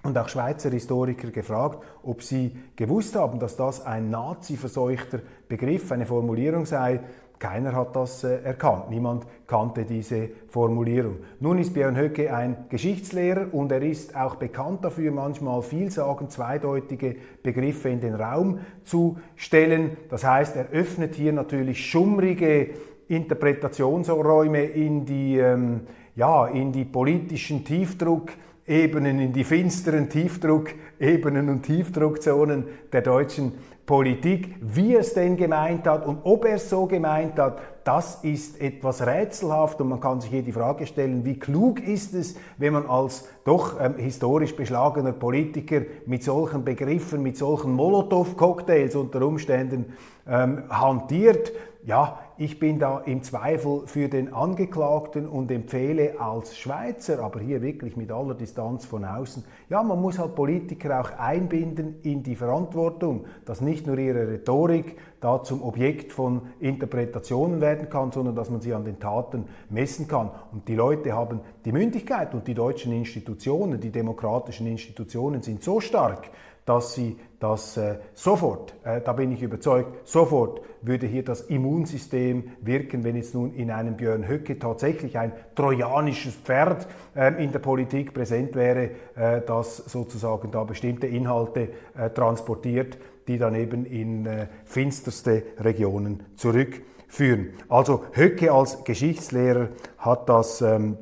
und 0.03 0.19
auch 0.19 0.29
Schweizer 0.29 0.71
Historiker 0.71 1.31
gefragt, 1.31 1.85
ob 2.03 2.23
sie 2.23 2.57
gewusst 2.77 3.15
haben, 3.15 3.38
dass 3.38 3.57
das 3.57 3.85
ein 3.87 4.11
nazi-verseuchter 4.11 5.21
Begriff, 5.49 5.93
eine 5.93 6.07
Formulierung 6.07 6.67
sei, 6.67 7.01
keiner 7.42 7.74
hat 7.74 7.96
das 7.96 8.22
äh, 8.22 8.40
erkannt. 8.44 8.88
Niemand 8.88 9.26
kannte 9.48 9.85
diese 9.85 10.28
Formulierung. 10.46 11.16
Nun 11.40 11.59
ist 11.59 11.74
Björn 11.74 11.96
Höcke 11.96 12.33
ein 12.33 12.66
Geschichtslehrer 12.68 13.52
und 13.52 13.72
er 13.72 13.83
ist 13.83 14.16
auch 14.16 14.37
bekannt 14.37 14.85
dafür, 14.85 15.11
manchmal 15.11 15.61
vielsagend 15.62 16.31
zweideutige 16.31 17.16
Begriffe 17.42 17.88
in 17.88 18.00
den 18.00 18.14
Raum 18.14 18.61
zu 18.85 19.18
stellen. 19.35 19.96
Das 20.09 20.22
heißt, 20.22 20.55
er 20.55 20.68
öffnet 20.70 21.16
hier 21.16 21.33
natürlich 21.33 21.85
schummrige 21.85 22.70
Interpretationsräume 23.09 24.62
in 24.62 25.05
die, 25.05 25.38
ähm, 25.38 25.81
ja, 26.14 26.46
in 26.46 26.70
die 26.70 26.85
politischen 26.85 27.64
Tiefdruckebenen, 27.64 29.18
in 29.18 29.33
die 29.33 29.42
finsteren 29.42 30.09
Tiefdruckebenen 30.09 31.48
und 31.48 31.64
Tiefdruckzonen 31.64 32.66
der 32.92 33.02
deutschen 33.02 33.55
Politik, 33.87 34.55
wie 34.61 34.95
er 34.95 35.01
es 35.01 35.12
denn 35.12 35.37
gemeint 35.37 35.88
hat 35.88 36.07
und 36.07 36.18
ob 36.23 36.45
er 36.45 36.55
es 36.55 36.71
so 36.71 36.87
gemeint 36.87 37.38
hat, 37.38 37.59
das 37.83 38.23
ist 38.23 38.61
etwas 38.61 39.05
rätselhaft 39.05 39.81
und 39.81 39.88
man 39.88 40.01
kann 40.01 40.21
sich 40.21 40.31
hier 40.31 40.42
die 40.42 40.53
Frage 40.53 40.87
stellen, 40.87 41.25
wie 41.25 41.38
klug 41.38 41.81
ist 41.81 42.14
es, 42.14 42.37
wenn 42.59 42.75
man 42.75 42.87
als 42.87 43.29
doch 43.45 43.81
ähm, 43.81 43.97
historisch 43.97 44.55
beschlagener 44.55 45.12
Politiker 45.12 45.83
mit 46.07 46.23
solchen 46.23 46.64
Begriffen, 46.64 47.25
mit 47.25 47.37
solchen 47.37 47.73
Molotow-Cocktails 47.73 48.95
unter 48.95 49.27
Umständen 49.27 49.95
ähm, 50.29 50.62
hantiert. 50.71 51.53
Ja, 51.85 52.21
ich 52.42 52.59
bin 52.59 52.81
da 52.81 52.98
im 52.98 53.22
Zweifel 53.22 53.83
für 53.87 54.09
den 54.09 54.35
Angeklagten 54.35 55.28
und 55.28 55.52
empfehle 55.52 56.20
als 56.20 56.59
Schweizer, 56.59 57.20
aber 57.20 57.38
hier 57.38 57.62
wirklich 57.62 57.96
mit 57.96 58.11
aller 58.11 58.35
Distanz 58.35 58.85
von 58.85 59.05
außen, 59.05 59.44
ja, 59.68 59.81
man 59.85 60.02
muss 60.02 60.18
halt 60.18 60.35
Politiker 60.35 61.00
auch 61.00 61.18
einbinden 61.20 62.00
in 62.02 62.24
die 62.24 62.35
Verantwortung, 62.35 63.26
dass 63.44 63.61
nicht 63.61 63.87
nur 63.87 63.96
ihre 63.96 64.26
Rhetorik 64.26 64.96
da 65.20 65.44
zum 65.44 65.62
Objekt 65.62 66.12
von 66.12 66.42
Interpretationen 66.59 67.61
werden 67.61 67.88
kann, 67.88 68.11
sondern 68.11 68.35
dass 68.35 68.50
man 68.50 68.61
sie 68.61 68.74
an 68.74 68.85
den 68.85 68.98
Taten 68.98 69.44
messen 69.70 70.09
kann. 70.09 70.33
Und 70.50 70.66
die 70.66 70.74
Leute 70.74 71.12
haben 71.12 71.42
die 71.64 71.70
Mündigkeit 71.70 72.35
und 72.35 72.48
die 72.48 72.55
deutschen 72.55 72.92
Institutionen, 72.92 73.81
die 73.81 73.90
demokratischen 73.90 74.66
Institutionen 74.66 75.42
sind 75.42 75.62
so 75.62 75.78
stark, 75.78 76.28
dass 76.64 76.94
sie 76.94 77.16
das 77.42 77.76
äh, 77.76 77.96
sofort, 78.14 78.72
äh, 78.85 79.00
da 79.00 79.12
bin 79.14 79.33
ich 79.33 79.42
überzeugt, 79.42 80.07
sofort 80.07 80.61
würde 80.81 81.09
hier 81.09 81.24
das 81.24 81.40
Immunsystem 81.40 82.52
wirken, 82.61 83.02
wenn 83.02 83.16
jetzt 83.16 83.35
nun 83.35 83.52
in 83.55 83.72
einem 83.72 83.96
Björn 83.96 84.28
Höcke 84.28 84.61
tatsächlich 84.61 85.18
ein 85.18 85.33
trojanisches 85.57 86.37
Pferd 86.37 86.87
äh, 87.16 87.42
in 87.42 87.50
der 87.50 87.59
Politik 87.59 88.14
präsent 88.14 88.55
wäre, 88.55 88.90
äh, 89.16 89.40
das 89.44 89.78
sozusagen 89.78 90.52
da 90.52 90.62
bestimmte 90.62 91.09
Inhalte 91.09 91.70
äh, 91.96 92.11
transportiert, 92.11 92.96
die 93.26 93.38
dann 93.38 93.57
eben 93.57 93.87
in 93.87 94.24
äh, 94.26 94.46
finsterste 94.64 95.42
Regionen 95.59 96.22
zurückführen. 96.37 97.55
Also 97.68 98.05
Höcke 98.12 98.52
als 98.52 98.85
Geschichtslehrer 98.85 99.70
hat 99.98 100.28
das 100.28 100.61
ähm, 100.62 100.96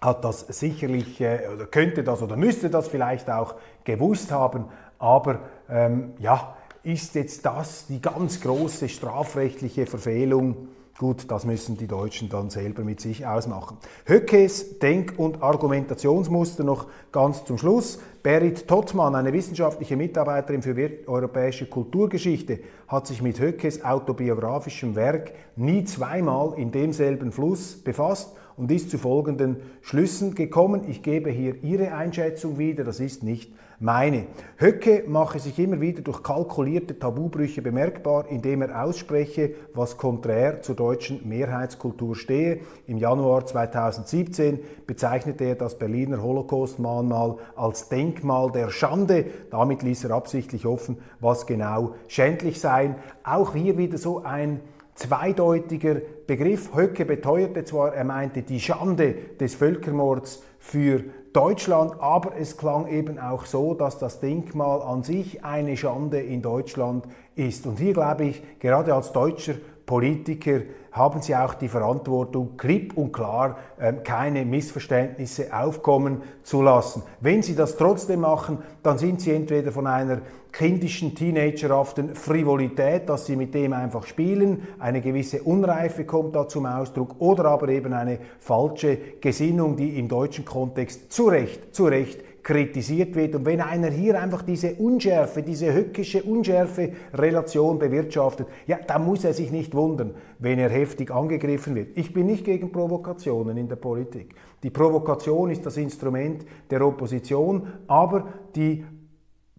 hat 0.00 0.24
das 0.24 0.46
sicherlich 0.46 1.20
oder 1.20 1.66
könnte 1.66 2.04
das 2.04 2.22
oder 2.22 2.36
müsste 2.36 2.70
das 2.70 2.86
vielleicht 2.86 3.28
auch 3.28 3.56
gewusst 3.82 4.30
haben, 4.30 4.66
aber 5.00 5.40
ähm, 5.70 6.12
ja, 6.18 6.56
ist 6.82 7.14
jetzt 7.14 7.44
das 7.44 7.86
die 7.86 8.00
ganz 8.00 8.40
große 8.40 8.88
strafrechtliche 8.88 9.86
Verfehlung? 9.86 10.68
Gut, 10.98 11.30
das 11.30 11.44
müssen 11.44 11.76
die 11.76 11.86
Deutschen 11.86 12.28
dann 12.28 12.50
selber 12.50 12.82
mit 12.82 13.00
sich 13.00 13.24
ausmachen. 13.24 13.76
Höckes 14.04 14.80
Denk- 14.80 15.14
und 15.16 15.44
Argumentationsmuster 15.44 16.64
noch 16.64 16.86
ganz 17.12 17.44
zum 17.44 17.56
Schluss. 17.56 18.00
Berit 18.24 18.66
Tottmann, 18.66 19.14
eine 19.14 19.32
wissenschaftliche 19.32 19.96
Mitarbeiterin 19.96 20.60
für 20.60 20.74
europäische 21.06 21.66
Kulturgeschichte, 21.66 22.58
hat 22.88 23.06
sich 23.06 23.22
mit 23.22 23.38
Höckes 23.38 23.84
autobiografischem 23.84 24.96
Werk 24.96 25.32
nie 25.54 25.84
zweimal 25.84 26.54
in 26.58 26.72
demselben 26.72 27.30
Fluss 27.30 27.76
befasst 27.76 28.32
und 28.58 28.70
ist 28.70 28.90
zu 28.90 28.98
folgenden 28.98 29.56
Schlüssen 29.80 30.34
gekommen. 30.34 30.82
Ich 30.88 31.02
gebe 31.02 31.30
hier 31.30 31.62
ihre 31.62 31.94
Einschätzung 31.94 32.58
wieder, 32.58 32.84
das 32.84 33.00
ist 33.00 33.22
nicht 33.22 33.52
meine. 33.80 34.26
Höcke 34.56 35.04
mache 35.06 35.38
sich 35.38 35.58
immer 35.58 35.80
wieder 35.80 36.02
durch 36.02 36.22
kalkulierte 36.22 36.98
Tabubrüche 36.98 37.62
bemerkbar, 37.62 38.26
indem 38.28 38.62
er 38.62 38.84
ausspreche, 38.84 39.54
was 39.72 39.96
konträr 39.96 40.62
zur 40.62 40.74
deutschen 40.74 41.28
Mehrheitskultur 41.28 42.16
stehe. 42.16 42.60
Im 42.88 42.98
Januar 42.98 43.46
2017 43.46 44.58
bezeichnete 44.86 45.44
er 45.44 45.54
das 45.54 45.78
Berliner 45.78 46.20
Holocaust-Mahnmal 46.20 47.36
als 47.54 47.88
Denkmal 47.88 48.50
der 48.50 48.70
Schande. 48.70 49.26
Damit 49.50 49.82
ließ 49.84 50.04
er 50.04 50.10
absichtlich 50.10 50.66
offen, 50.66 50.98
was 51.20 51.46
genau 51.46 51.94
schändlich 52.08 52.60
sei. 52.60 52.96
Auch 53.22 53.54
hier 53.54 53.78
wieder 53.78 53.98
so 53.98 54.24
ein 54.24 54.60
zweideutiger 54.98 55.96
Begriff. 56.26 56.74
Höcke 56.74 57.04
beteuerte 57.04 57.64
zwar, 57.64 57.94
er 57.94 58.04
meinte 58.04 58.42
die 58.42 58.60
Schande 58.60 59.14
des 59.38 59.54
Völkermords 59.54 60.42
für 60.58 61.04
Deutschland, 61.32 61.92
aber 62.00 62.36
es 62.36 62.56
klang 62.56 62.88
eben 62.88 63.18
auch 63.18 63.44
so, 63.44 63.74
dass 63.74 63.98
das 63.98 64.18
Denkmal 64.18 64.82
an 64.82 65.04
sich 65.04 65.44
eine 65.44 65.76
Schande 65.76 66.20
in 66.20 66.42
Deutschland 66.42 67.06
ist. 67.36 67.66
Und 67.66 67.78
hier 67.78 67.92
glaube 67.92 68.24
ich, 68.24 68.42
gerade 68.58 68.92
als 68.92 69.12
deutscher 69.12 69.54
Politiker 69.86 70.62
haben 70.90 71.22
sie 71.22 71.36
auch 71.36 71.54
die 71.54 71.68
Verantwortung, 71.68 72.56
klipp 72.56 72.96
und 72.96 73.12
klar 73.12 73.56
äh, 73.78 73.92
keine 73.92 74.44
Missverständnisse 74.44 75.56
aufkommen 75.56 76.22
zu 76.42 76.60
lassen. 76.60 77.02
Wenn 77.20 77.42
sie 77.42 77.54
das 77.54 77.76
trotzdem 77.76 78.20
machen, 78.20 78.58
dann 78.82 78.98
sind 78.98 79.20
sie 79.20 79.32
entweder 79.32 79.70
von 79.70 79.86
einer 79.86 80.22
kindischen, 80.52 81.14
teenagerhaften 81.14 82.14
Frivolität, 82.14 83.08
dass 83.08 83.26
sie 83.26 83.36
mit 83.36 83.54
dem 83.54 83.72
einfach 83.72 84.06
spielen, 84.06 84.62
eine 84.78 85.00
gewisse 85.00 85.42
Unreife 85.42 86.04
kommt 86.04 86.34
da 86.34 86.48
zum 86.48 86.66
Ausdruck, 86.66 87.16
oder 87.18 87.46
aber 87.46 87.68
eben 87.68 87.92
eine 87.92 88.18
falsche 88.40 88.98
Gesinnung, 89.20 89.76
die 89.76 89.98
im 89.98 90.08
deutschen 90.08 90.44
Kontext 90.44 91.12
zu 91.12 91.28
Recht, 91.28 91.74
zu 91.74 91.86
Recht 91.86 92.20
kritisiert 92.42 93.14
wird. 93.14 93.34
Und 93.34 93.44
wenn 93.44 93.60
einer 93.60 93.90
hier 93.90 94.20
einfach 94.20 94.40
diese 94.40 94.74
Unschärfe, 94.76 95.42
diese 95.42 95.72
höckische 95.74 96.22
Unschärfe-Relation 96.22 97.78
bewirtschaftet, 97.78 98.46
ja, 98.66 98.78
dann 98.86 99.04
muss 99.04 99.24
er 99.24 99.34
sich 99.34 99.50
nicht 99.50 99.74
wundern, 99.74 100.14
wenn 100.38 100.58
er 100.58 100.70
heftig 100.70 101.10
angegriffen 101.10 101.74
wird. 101.74 101.88
Ich 101.98 102.14
bin 102.14 102.26
nicht 102.26 102.46
gegen 102.46 102.72
Provokationen 102.72 103.58
in 103.58 103.68
der 103.68 103.76
Politik. 103.76 104.34
Die 104.62 104.70
Provokation 104.70 105.50
ist 105.50 105.66
das 105.66 105.76
Instrument 105.76 106.46
der 106.70 106.84
Opposition, 106.86 107.66
aber 107.86 108.28
die 108.56 108.82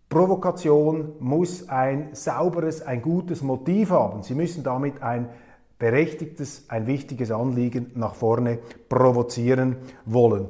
Provokation 0.09 1.13
muss 1.19 1.69
ein 1.69 2.09
sauberes, 2.13 2.81
ein 2.81 3.01
gutes 3.01 3.43
Motiv 3.43 3.91
haben. 3.91 4.23
Sie 4.23 4.33
müssen 4.33 4.63
damit 4.63 5.03
ein 5.03 5.29
berechtigtes, 5.77 6.65
ein 6.67 6.87
wichtiges 6.87 7.31
Anliegen 7.31 7.91
nach 7.93 8.15
vorne 8.15 8.57
provozieren 8.89 9.75
wollen. 10.05 10.49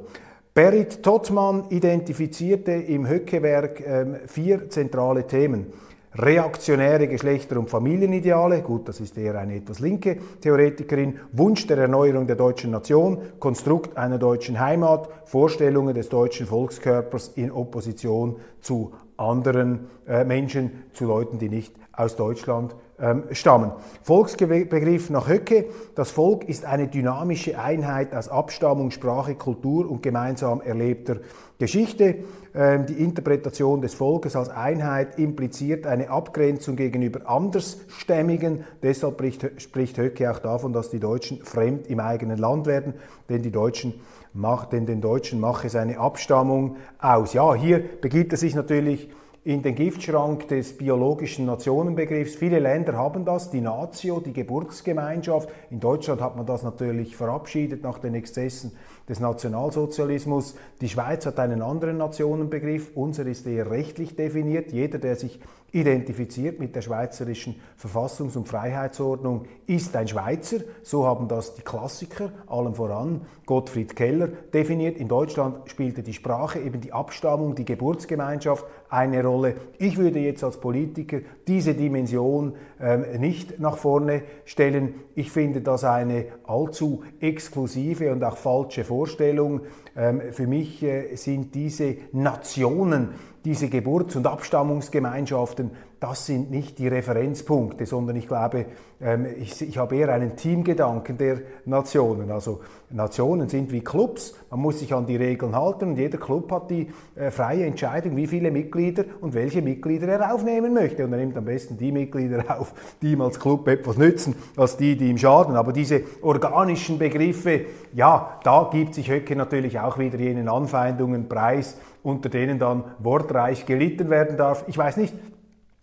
Berit 0.54 1.02
Tottmann 1.02 1.66
identifizierte 1.68 2.72
im 2.72 3.06
Höckewerk 3.06 3.80
ähm, 3.86 4.16
vier 4.26 4.68
zentrale 4.70 5.26
Themen. 5.26 5.66
Reaktionäre 6.12 7.06
Geschlechter- 7.06 7.56
und 7.56 7.70
Familienideale, 7.70 8.62
gut, 8.62 8.88
das 8.88 8.98
ist 8.98 9.16
eher 9.16 9.38
eine 9.38 9.54
etwas 9.54 9.78
linke 9.78 10.16
Theoretikerin, 10.40 11.20
Wunsch 11.32 11.68
der 11.68 11.78
Erneuerung 11.78 12.26
der 12.26 12.34
deutschen 12.34 12.72
Nation, 12.72 13.18
Konstrukt 13.38 13.96
einer 13.96 14.18
deutschen 14.18 14.58
Heimat, 14.58 15.08
Vorstellungen 15.24 15.94
des 15.94 16.08
deutschen 16.08 16.46
Volkskörpers 16.46 17.28
in 17.36 17.52
Opposition 17.52 18.36
zu 18.60 18.92
anderen 19.20 19.90
äh, 20.06 20.24
Menschen, 20.24 20.84
zu 20.92 21.04
Leuten, 21.04 21.38
die 21.38 21.48
nicht 21.48 21.74
aus 21.92 22.16
Deutschland 22.16 22.74
ähm, 22.98 23.24
stammen. 23.32 23.72
Volksbegriff 24.02 25.10
nach 25.10 25.28
Höcke. 25.28 25.66
Das 25.94 26.10
Volk 26.10 26.48
ist 26.48 26.64
eine 26.64 26.88
dynamische 26.88 27.58
Einheit 27.58 28.14
aus 28.14 28.28
Abstammung, 28.28 28.90
Sprache, 28.90 29.34
Kultur 29.34 29.90
und 29.90 30.02
gemeinsam 30.02 30.60
erlebter 30.60 31.16
Geschichte. 31.60 32.16
Ähm, 32.52 32.86
die 32.86 32.94
Interpretation 32.94 33.80
des 33.80 33.94
Volkes 33.94 34.34
als 34.34 34.48
Einheit 34.48 35.18
impliziert 35.18 35.86
eine 35.86 36.10
Abgrenzung 36.10 36.74
gegenüber 36.74 37.28
Andersstämmigen. 37.28 38.64
Deshalb 38.82 39.22
spricht 39.58 39.98
Höcke 39.98 40.28
auch 40.28 40.40
davon, 40.40 40.72
dass 40.72 40.90
die 40.90 40.98
Deutschen 40.98 41.44
fremd 41.44 41.86
im 41.86 42.00
eigenen 42.00 42.38
Land 42.38 42.66
werden, 42.66 42.94
denn 43.28 43.42
die 43.42 43.52
Deutschen 43.52 43.94
macht, 44.32 44.72
denn 44.72 44.86
den 44.86 45.00
Deutschen 45.00 45.38
mache 45.38 45.68
seine 45.68 45.98
Abstammung 45.98 46.76
aus. 46.98 47.34
Ja, 47.34 47.54
hier 47.54 47.82
begibt 48.00 48.32
er 48.32 48.38
sich 48.38 48.54
natürlich 48.54 49.08
in 49.42 49.62
den 49.62 49.74
Giftschrank 49.74 50.48
des 50.48 50.76
biologischen 50.76 51.46
Nationenbegriffs. 51.46 52.34
Viele 52.34 52.58
Länder 52.58 52.92
haben 52.92 53.24
das, 53.24 53.50
die 53.50 53.62
Natio, 53.62 54.20
die 54.20 54.34
Geburtsgemeinschaft. 54.34 55.48
In 55.70 55.80
Deutschland 55.80 56.20
hat 56.20 56.36
man 56.36 56.44
das 56.44 56.62
natürlich 56.62 57.16
verabschiedet 57.16 57.82
nach 57.82 57.98
den 57.98 58.14
Exzessen 58.14 58.72
des 59.08 59.18
Nationalsozialismus. 59.18 60.56
Die 60.82 60.90
Schweiz 60.90 61.24
hat 61.24 61.38
einen 61.38 61.62
anderen 61.62 61.96
Nationenbegriff. 61.96 62.90
Unser 62.94 63.26
ist 63.26 63.46
eher 63.46 63.70
rechtlich 63.70 64.14
definiert. 64.14 64.72
Jeder, 64.72 64.98
der 64.98 65.16
sich 65.16 65.40
identifiziert 65.72 66.58
mit 66.58 66.74
der 66.74 66.82
schweizerischen 66.82 67.56
Verfassungs- 67.80 68.36
und 68.36 68.48
Freiheitsordnung, 68.48 69.46
ist 69.66 69.94
ein 69.96 70.08
Schweizer. 70.08 70.58
So 70.82 71.06
haben 71.06 71.28
das 71.28 71.54
die 71.54 71.62
Klassiker, 71.62 72.32
allem 72.46 72.74
voran 72.74 73.22
Gottfried 73.46 73.96
Keller, 73.96 74.28
definiert. 74.52 74.96
In 74.96 75.08
Deutschland 75.08 75.70
spielte 75.70 76.02
die 76.02 76.12
Sprache, 76.12 76.60
eben 76.60 76.80
die 76.80 76.92
Abstammung, 76.92 77.54
die 77.54 77.64
Geburtsgemeinschaft 77.64 78.64
eine 78.88 79.24
Rolle. 79.24 79.54
Ich 79.78 79.96
würde 79.96 80.18
jetzt 80.18 80.42
als 80.44 80.58
Politiker 80.58 81.20
diese 81.46 81.74
Dimension 81.74 82.54
ähm, 82.80 83.04
nicht 83.18 83.60
nach 83.60 83.76
vorne 83.76 84.22
stellen. 84.44 84.94
Ich 85.14 85.30
finde 85.30 85.60
das 85.60 85.84
eine 85.84 86.26
allzu 86.44 87.02
exklusive 87.20 88.12
und 88.12 88.22
auch 88.24 88.36
falsche 88.36 88.84
Vorstellung. 88.84 89.62
Ähm, 90.00 90.32
für 90.32 90.46
mich 90.46 90.82
äh, 90.82 91.14
sind 91.16 91.54
diese 91.54 91.96
Nationen, 92.12 93.10
diese 93.44 93.68
Geburts- 93.68 94.16
und 94.16 94.26
Abstammungsgemeinschaften, 94.26 95.72
das 96.00 96.24
sind 96.24 96.50
nicht 96.50 96.78
die 96.78 96.88
Referenzpunkte, 96.88 97.84
sondern 97.84 98.16
ich 98.16 98.26
glaube, 98.26 98.64
ähm, 99.02 99.26
ich, 99.38 99.60
ich 99.60 99.76
habe 99.76 99.96
eher 99.96 100.08
einen 100.08 100.34
Teamgedanken 100.34 101.18
der 101.18 101.42
Nationen. 101.66 102.30
Also 102.30 102.60
Nationen 102.88 103.50
sind 103.50 103.70
wie 103.70 103.82
Clubs, 103.82 104.34
man 104.50 104.60
muss 104.60 104.78
sich 104.78 104.94
an 104.94 105.04
die 105.04 105.16
Regeln 105.16 105.54
halten 105.54 105.90
und 105.90 105.96
jeder 105.98 106.16
Club 106.16 106.50
hat 106.52 106.70
die 106.70 106.88
äh, 107.16 107.30
freie 107.30 107.66
Entscheidung, 107.66 108.16
wie 108.16 108.26
viele 108.26 108.50
Mitglieder 108.50 109.04
und 109.20 109.34
welche 109.34 109.60
Mitglieder 109.60 110.08
er 110.08 110.34
aufnehmen 110.34 110.72
möchte. 110.72 111.04
Und 111.04 111.12
er 111.12 111.18
nimmt 111.18 111.36
am 111.36 111.44
besten 111.44 111.76
die 111.76 111.92
Mitglieder 111.92 112.44
auf, 112.58 112.72
die 113.02 113.12
ihm 113.12 113.20
als 113.20 113.38
Club 113.38 113.68
etwas 113.68 113.98
nützen, 113.98 114.34
als 114.56 114.78
die, 114.78 114.96
die 114.96 115.10
ihm 115.10 115.18
schaden. 115.18 115.54
Aber 115.54 115.74
diese 115.74 116.02
organischen 116.22 116.98
Begriffe, 116.98 117.66
ja, 117.92 118.40
da 118.42 118.70
gibt 118.72 118.94
sich 118.94 119.10
Höcke 119.10 119.36
natürlich 119.36 119.78
auch 119.78 119.98
wieder 119.98 120.18
jenen 120.18 120.48
Anfeindungen 120.48 121.28
preis, 121.28 121.76
unter 122.02 122.30
denen 122.30 122.58
dann 122.58 122.84
wortreich 123.00 123.66
gelitten 123.66 124.08
werden 124.08 124.38
darf. 124.38 124.64
Ich 124.66 124.78
weiß 124.78 124.96
nicht, 124.96 125.12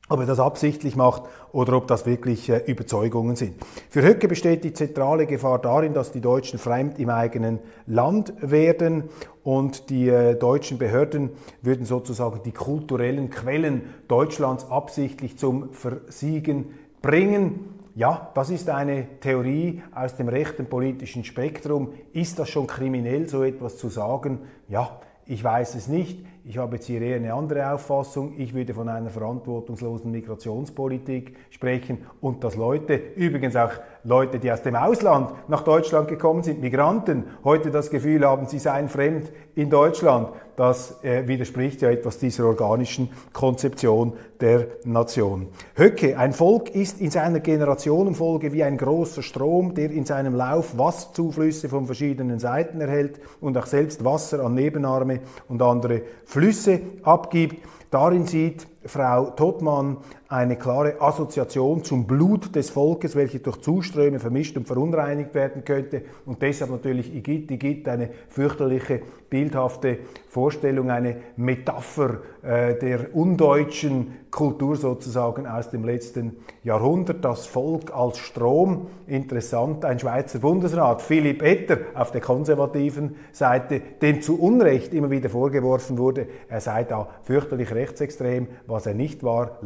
ob 0.10 0.20
er 0.22 0.26
das 0.26 0.40
absichtlich 0.40 0.96
macht 0.96 1.24
oder 1.52 1.76
ob 1.76 1.88
das 1.88 2.06
wirklich 2.06 2.50
äh, 2.50 2.64
Überzeugungen 2.66 3.36
sind. 3.36 3.56
Für 3.90 4.04
Höcke 4.04 4.28
besteht 4.28 4.64
die 4.64 4.74
zentrale 4.74 5.26
Gefahr 5.26 5.60
darin, 5.60 5.94
dass 5.94 6.12
die 6.12 6.22
Deutschen 6.22 6.60
fremd 6.60 7.00
im 7.00 7.10
eigenen 7.10 7.60
Land 7.86 8.34
werden 8.40 9.06
und 9.44 9.90
die 9.90 10.10
äh, 10.10 10.36
deutschen 10.36 10.78
Behörden 10.78 11.32
würden 11.62 11.86
sozusagen 11.86 12.42
die 12.44 12.52
kulturellen 12.52 13.30
Quellen 13.30 13.82
Deutschlands 14.08 14.70
absichtlich 14.70 15.38
zum 15.38 15.74
Versiegen 15.74 16.74
bringen. 17.02 17.78
Ja, 17.96 18.30
das 18.36 18.52
ist 18.52 18.70
eine 18.70 19.20
Theorie 19.22 19.82
aus 19.96 20.16
dem 20.16 20.30
rechten 20.30 20.68
politischen 20.68 21.24
Spektrum. 21.24 21.94
Ist 22.14 22.38
das 22.38 22.50
schon 22.50 22.68
kriminell, 22.68 23.28
so 23.28 23.44
etwas 23.44 23.78
zu 23.78 23.90
sagen? 23.90 24.40
Ja, 24.68 25.00
ich 25.26 25.44
weiß 25.44 25.76
es 25.76 25.88
nicht. 25.88 26.20
Ich 26.50 26.58
habe 26.58 26.78
jetzt 26.78 26.86
hier 26.86 27.02
eher 27.02 27.18
eine 27.18 27.34
andere 27.34 27.74
Auffassung. 27.74 28.36
Ich 28.38 28.54
würde 28.54 28.74
von 28.74 28.88
einer 28.88 29.10
verantwortungslosen 29.10 30.10
Migrationspolitik 30.12 31.36
sprechen 31.50 32.06
und 32.22 32.42
dass 32.42 32.56
Leute, 32.56 33.02
übrigens 33.18 33.58
auch 33.58 33.72
Leute, 34.06 34.40
die 34.40 34.50
aus 34.50 34.62
dem 34.62 34.78
Ausland 34.78 35.34
nach 35.50 35.64
Deutschland 35.64 36.08
gekommen 36.08 36.44
sind, 36.44 36.62
Migranten, 36.62 37.26
heute 37.44 37.70
das 37.70 37.90
Gefühl 37.90 38.26
haben, 38.26 38.46
sie 38.46 38.60
seien 38.60 38.88
fremd 38.88 39.30
in 39.56 39.70
Deutschland. 39.70 40.30
Das 40.58 41.04
äh, 41.04 41.28
widerspricht 41.28 41.84
ja 41.84 41.92
etwas 41.92 42.18
dieser 42.18 42.48
organischen 42.48 43.10
Konzeption 43.32 44.14
der 44.42 44.66
Nation. 44.86 45.50
Höcke, 45.76 46.18
ein 46.18 46.34
Volk 46.34 46.74
ist 46.74 47.00
in 47.00 47.12
seiner 47.12 47.42
Generationenfolge 47.42 48.52
wie 48.54 48.64
ein 48.64 48.76
großer 48.76 49.22
Strom, 49.22 49.76
der 49.76 49.92
in 49.92 50.04
seinem 50.04 50.34
Lauf 50.34 50.76
Wasserzuflüsse 50.76 51.70
von 51.70 51.86
verschiedenen 51.86 52.40
Seiten 52.40 52.82
erhält 52.82 53.20
und 53.40 53.56
auch 53.56 53.68
selbst 53.68 54.04
Wasser 54.04 54.44
an 54.44 54.56
Nebenarme 54.56 55.20
und 55.48 55.62
andere 55.62 56.02
Flüsse 56.26 56.82
abgibt. 57.04 57.64
Darin 57.92 58.26
sieht 58.26 58.66
Frau 58.84 59.30
Todmann 59.30 59.98
eine 60.30 60.58
klare 60.58 61.00
Assoziation 61.00 61.84
zum 61.84 62.06
Blut 62.06 62.56
des 62.56 62.70
Volkes, 62.70 63.16
welche 63.16 63.40
durch 63.40 63.62
Zuströme 63.62 64.20
vermischt 64.20 64.58
und 64.58 64.68
verunreinigt 64.68 65.34
werden 65.34 65.64
könnte. 65.64 66.02
Und 66.26 66.42
deshalb 66.42 66.72
natürlich 66.72 67.14
Igitt, 67.16 67.50
Igitt, 67.50 67.88
eine 67.88 68.10
fürchterliche, 68.28 69.02
bildhafte 69.30 70.00
Vorstellung, 70.30 70.90
eine 70.90 71.18
Metapher 71.38 72.20
äh, 72.42 72.78
der 72.78 73.16
undeutschen 73.16 74.28
Kultur 74.30 74.76
sozusagen 74.76 75.48
aus 75.48 75.70
dem 75.70 75.84
letzten 75.84 76.38
Jahrhundert. 76.64 77.24
Das 77.24 77.46
Volk 77.46 77.94
als 77.96 78.20
Strom, 78.20 78.88
interessant, 79.08 79.84
ein 79.86 80.00
Schweizer 80.00 80.40
Bundesrat, 80.40 81.02
Philipp 81.02 81.42
Etter 81.42 81.78
auf 81.94 82.12
der 82.12 82.22
konservativen 82.22 83.16
Seite, 83.32 83.82
dem 84.02 84.22
zu 84.22 84.40
Unrecht 84.40 84.94
immer 84.94 85.10
wieder 85.10 85.30
vorgeworfen 85.30 85.98
wurde, 85.98 86.28
er 86.50 86.62
sei 86.62 86.84
da 86.84 87.08
fürchterlich 87.24 87.74
rechtsextrem, 87.74 88.48
was 88.68 88.86
er 88.86 88.94
nicht 88.94 89.24
war, 89.24 89.58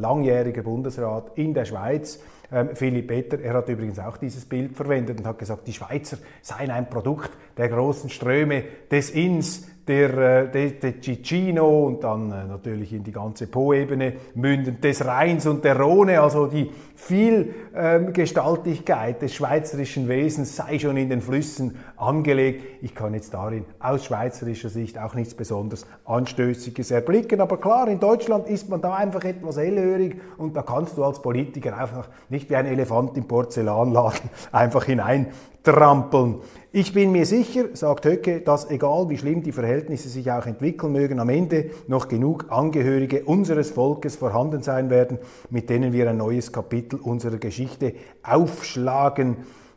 langjähriger 0.51 0.63
Bundesrat 0.63 1.31
in 1.35 1.53
der 1.53 1.65
Schweiz. 1.65 2.19
Ähm, 2.51 2.69
Philipp 2.73 3.07
Peter, 3.07 3.39
er 3.39 3.53
hat 3.53 3.69
übrigens 3.69 3.97
auch 3.99 4.17
dieses 4.17 4.45
Bild 4.45 4.75
verwendet 4.75 5.19
und 5.19 5.25
hat 5.25 5.39
gesagt, 5.39 5.67
die 5.67 5.73
Schweizer 5.73 6.17
seien 6.41 6.69
ein 6.69 6.89
Produkt 6.89 7.31
der 7.57 7.69
großen 7.69 8.09
Ströme 8.09 8.63
des 8.89 9.09
Inns, 9.11 9.67
der, 9.87 10.45
der, 10.45 10.69
der 10.71 11.01
Cicino 11.01 11.87
und 11.87 12.03
dann 12.03 12.31
äh, 12.31 12.45
natürlich 12.45 12.93
in 12.93 13.03
die 13.03 13.11
ganze 13.11 13.47
Po-Ebene 13.47 14.13
mündend 14.35 14.83
des 14.83 15.03
Rheins 15.05 15.47
und 15.47 15.65
der 15.65 15.79
Rhone, 15.79 16.21
also 16.21 16.45
die 16.45 16.69
Vielgestaltigkeit 16.95 19.15
ähm, 19.15 19.21
des 19.21 19.33
schweizerischen 19.33 20.07
Wesens 20.07 20.55
sei 20.55 20.77
schon 20.77 20.97
in 20.97 21.09
den 21.09 21.21
Flüssen 21.21 21.77
angelegt. 21.97 22.83
Ich 22.83 22.93
kann 22.93 23.15
jetzt 23.15 23.33
darin 23.33 23.65
aus 23.79 24.05
schweizerischer 24.05 24.69
Sicht 24.69 24.99
auch 24.99 25.15
nichts 25.15 25.33
besonders 25.33 25.87
Anstößiges 26.05 26.91
erblicken, 26.91 27.41
aber 27.41 27.57
klar, 27.57 27.87
in 27.87 27.99
Deutschland 27.99 28.47
ist 28.47 28.69
man 28.69 28.81
da 28.81 28.93
einfach 28.95 29.23
etwas 29.23 29.57
hellhörig 29.57 30.21
und 30.37 30.55
da 30.55 30.61
kannst 30.61 30.95
du 30.97 31.03
als 31.03 31.23
Politiker 31.23 31.75
einfach 31.75 32.07
nicht 32.29 32.51
wie 32.51 32.55
ein 32.55 32.67
Elefant 32.67 33.17
im 33.17 33.27
Porzellanladen 33.27 34.29
einfach 34.51 34.85
hinein 34.85 35.31
trampeln. 35.63 36.35
Ich 36.73 36.93
bin 36.93 37.11
mir 37.11 37.25
sicher, 37.25 37.65
sagt 37.73 38.05
Höcke, 38.05 38.39
dass 38.39 38.69
egal 38.69 39.09
wie 39.09 39.17
schlimm 39.17 39.43
die 39.43 39.51
Verhältnisse 39.51 40.07
sich 40.07 40.31
auch 40.31 40.45
entwickeln 40.45 40.93
mögen, 40.93 41.19
am 41.19 41.27
Ende 41.27 41.71
noch 41.87 42.07
genug 42.07 42.45
Angehörige 42.47 43.25
unseres 43.25 43.71
Volkes 43.71 44.15
vorhanden 44.15 44.63
sein 44.63 44.89
werden, 44.89 45.17
mit 45.49 45.69
denen 45.69 45.91
wir 45.91 46.09
ein 46.09 46.15
neues 46.15 46.53
Kapitel 46.53 46.97
unserer 46.97 47.39
Geschichte 47.39 47.95
aufschlagen 48.23 49.35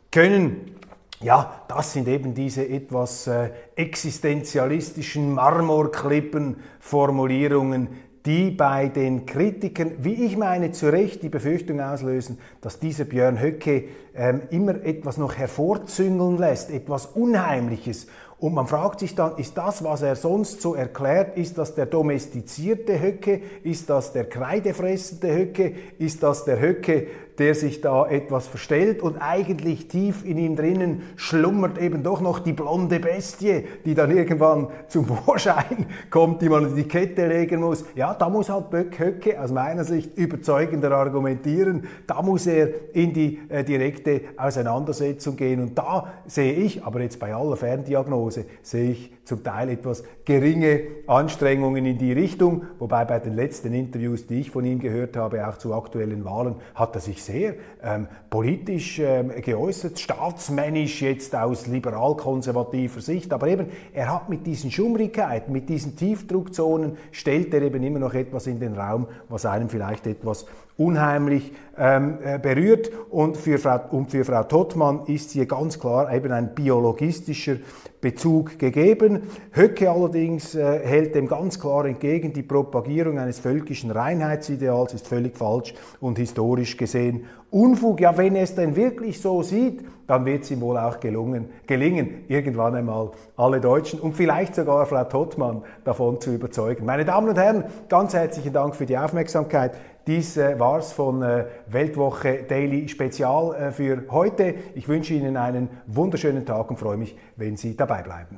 können. 0.09 0.73
Ja, 1.19 1.63
das 1.67 1.91
sind 1.91 2.07
eben 2.07 2.33
diese 2.33 2.65
etwas 2.65 3.27
äh, 3.27 3.49
existenzialistischen 3.75 5.33
Marmorklippen-Formulierungen, 5.33 7.89
die 8.25 8.49
bei 8.49 8.87
den 8.87 9.25
Kritikern, 9.25 9.91
wie 9.99 10.25
ich 10.25 10.37
meine, 10.37 10.71
zu 10.71 10.91
Recht 10.91 11.21
die 11.21 11.29
Befürchtung 11.29 11.79
auslösen, 11.79 12.39
dass 12.61 12.79
dieser 12.79 13.05
Björn 13.05 13.39
Höcke 13.39 13.85
ähm, 14.15 14.41
immer 14.49 14.83
etwas 14.83 15.17
noch 15.17 15.35
hervorzüngeln 15.35 16.37
lässt, 16.37 16.71
etwas 16.71 17.05
Unheimliches. 17.05 18.07
Und 18.37 18.53
man 18.53 18.67
fragt 18.67 18.99
sich 18.99 19.15
dann, 19.15 19.37
ist 19.37 19.57
das, 19.57 19.83
was 19.83 20.01
er 20.01 20.15
sonst 20.15 20.61
so 20.61 20.75
erklärt, 20.75 21.37
ist 21.37 21.57
das 21.57 21.73
der 21.73 21.85
domestizierte 21.85 23.01
Höcke, 23.01 23.41
ist 23.63 23.89
das 23.89 24.11
der 24.11 24.25
kreidefressende 24.25 25.33
Höcke, 25.33 25.73
ist 25.99 26.21
das 26.21 26.43
der 26.43 26.59
Höcke, 26.59 27.07
der 27.39 27.55
sich 27.55 27.81
da 27.81 28.07
etwas 28.07 28.47
verstellt 28.47 29.01
und 29.01 29.17
eigentlich 29.17 29.87
tief 29.87 30.25
in 30.25 30.37
ihm 30.37 30.55
drinnen 30.55 31.03
schlummert 31.15 31.77
eben 31.77 32.03
doch 32.03 32.21
noch 32.21 32.39
die 32.39 32.53
blonde 32.53 32.99
Bestie, 32.99 33.65
die 33.85 33.93
dann 33.93 34.15
irgendwann 34.15 34.67
zum 34.87 35.05
Vorschein 35.25 35.85
kommt, 36.09 36.41
die 36.41 36.49
man 36.49 36.67
in 36.67 36.75
die 36.75 36.87
Kette 36.87 37.27
legen 37.27 37.61
muss. 37.61 37.85
Ja, 37.95 38.13
da 38.13 38.29
muss 38.29 38.49
halt 38.49 38.69
Böck 38.69 38.99
Höcke 38.99 39.41
aus 39.41 39.51
meiner 39.51 39.83
Sicht 39.83 40.17
überzeugender 40.17 40.91
argumentieren. 40.91 41.87
Da 42.07 42.21
muss 42.21 42.47
er 42.47 42.69
in 42.93 43.13
die 43.13 43.39
äh, 43.49 43.63
direkte 43.63 44.21
Auseinandersetzung 44.37 45.35
gehen 45.35 45.61
und 45.61 45.77
da 45.77 46.13
sehe 46.25 46.53
ich, 46.53 46.83
aber 46.83 47.01
jetzt 47.01 47.19
bei 47.19 47.33
aller 47.33 47.57
Ferndiagnose, 47.57 48.45
sehe 48.61 48.91
ich 48.91 49.11
zum 49.25 49.43
Teil 49.43 49.69
etwas 49.69 50.03
geringe 50.23 50.81
Anstrengungen 51.07 51.85
in 51.85 51.97
die 51.97 52.13
Richtung, 52.13 52.63
wobei 52.79 53.05
bei 53.05 53.19
den 53.19 53.33
letzten 53.33 53.73
Interviews, 53.73 54.27
die 54.27 54.41
ich 54.41 54.51
von 54.51 54.65
ihm 54.65 54.79
gehört 54.79 55.17
habe, 55.17 55.47
auch 55.47 55.57
zu 55.57 55.73
aktuellen 55.73 56.23
Wahlen, 56.25 56.55
hat 56.75 56.95
er 56.95 57.01
sich 57.01 57.23
sehr 57.25 57.55
ähm, 57.83 58.07
politisch 58.29 58.99
ähm, 58.99 59.31
geäußert, 59.41 59.99
staatsmännisch 59.99 61.01
jetzt 61.01 61.35
aus 61.35 61.67
liberal-konservativer 61.67 63.01
Sicht. 63.01 63.33
Aber 63.33 63.47
eben, 63.47 63.67
er 63.93 64.13
hat 64.13 64.29
mit 64.29 64.45
diesen 64.45 64.71
Schummrigkeiten, 64.71 65.51
mit 65.51 65.69
diesen 65.69 65.95
Tiefdruckzonen, 65.95 66.97
stellt 67.11 67.53
er 67.53 67.61
eben 67.61 67.83
immer 67.83 67.99
noch 67.99 68.13
etwas 68.13 68.47
in 68.47 68.59
den 68.59 68.75
Raum, 68.75 69.07
was 69.29 69.45
einem 69.45 69.69
vielleicht 69.69 70.07
etwas 70.07 70.45
unheimlich 70.77 71.51
ähm, 71.77 72.17
äh, 72.23 72.39
berührt. 72.39 72.91
Und 73.09 73.37
für, 73.37 73.57
Frau, 73.57 73.79
und 73.91 74.11
für 74.11 74.25
Frau 74.25 74.43
Tottmann 74.43 75.01
ist 75.07 75.31
hier 75.31 75.45
ganz 75.45 75.79
klar 75.79 76.13
eben 76.13 76.31
ein 76.31 76.53
biologistischer 76.53 77.57
Bezug 78.01 78.59
gegeben. 78.59 79.23
Höcke 79.51 79.89
allerdings 79.89 80.53
äh, 80.53 80.79
hält 80.85 81.15
dem 81.15 81.27
ganz 81.27 81.59
klar 81.59 81.85
entgegen, 81.85 82.33
die 82.33 82.43
Propagierung 82.43 83.17
eines 83.17 83.39
völkischen 83.39 83.91
Reinheitsideals 83.91 84.93
ist 84.93 85.07
völlig 85.07 85.37
falsch 85.37 85.73
und 85.99 86.17
historisch 86.17 86.77
gesehen 86.77 87.25
Unfug. 87.55 88.01
Ja, 88.01 88.17
wenn 88.17 88.35
es 88.35 88.53
denn 88.53 88.75
wirklich 88.75 89.21
so 89.21 89.41
sieht, 89.41 89.85
dann 90.07 90.25
wird 90.25 90.43
es 90.43 90.51
ihm 90.51 90.59
wohl 90.59 90.77
auch 90.77 90.99
gelungen, 90.99 91.47
gelingen, 91.65 92.25
irgendwann 92.27 92.75
einmal 92.75 93.11
alle 93.37 93.61
Deutschen 93.61 94.01
und 94.01 94.13
vielleicht 94.13 94.55
sogar 94.55 94.85
Frau 94.85 95.05
Tottmann 95.05 95.63
davon 95.85 96.19
zu 96.19 96.33
überzeugen. 96.33 96.85
Meine 96.85 97.05
Damen 97.05 97.29
und 97.29 97.37
Herren, 97.37 97.63
ganz 97.87 98.13
herzlichen 98.13 98.51
Dank 98.51 98.75
für 98.75 98.85
die 98.85 98.97
Aufmerksamkeit. 98.97 99.71
Dies 100.05 100.35
äh, 100.35 100.59
war's 100.59 100.91
von 100.91 101.21
äh, 101.21 101.45
Weltwoche 101.67 102.43
Daily 102.43 102.89
Spezial 102.89 103.55
äh, 103.55 103.71
für 103.71 104.03
heute. 104.11 104.53
Ich 104.75 104.89
wünsche 104.89 105.13
Ihnen 105.13 105.37
einen 105.37 105.69
wunderschönen 105.87 106.45
Tag 106.45 106.69
und 106.69 106.77
freue 106.77 106.97
mich, 106.97 107.17
wenn 107.37 107.55
Sie 107.55 107.77
dabei 107.77 108.03
bleiben. 108.03 108.37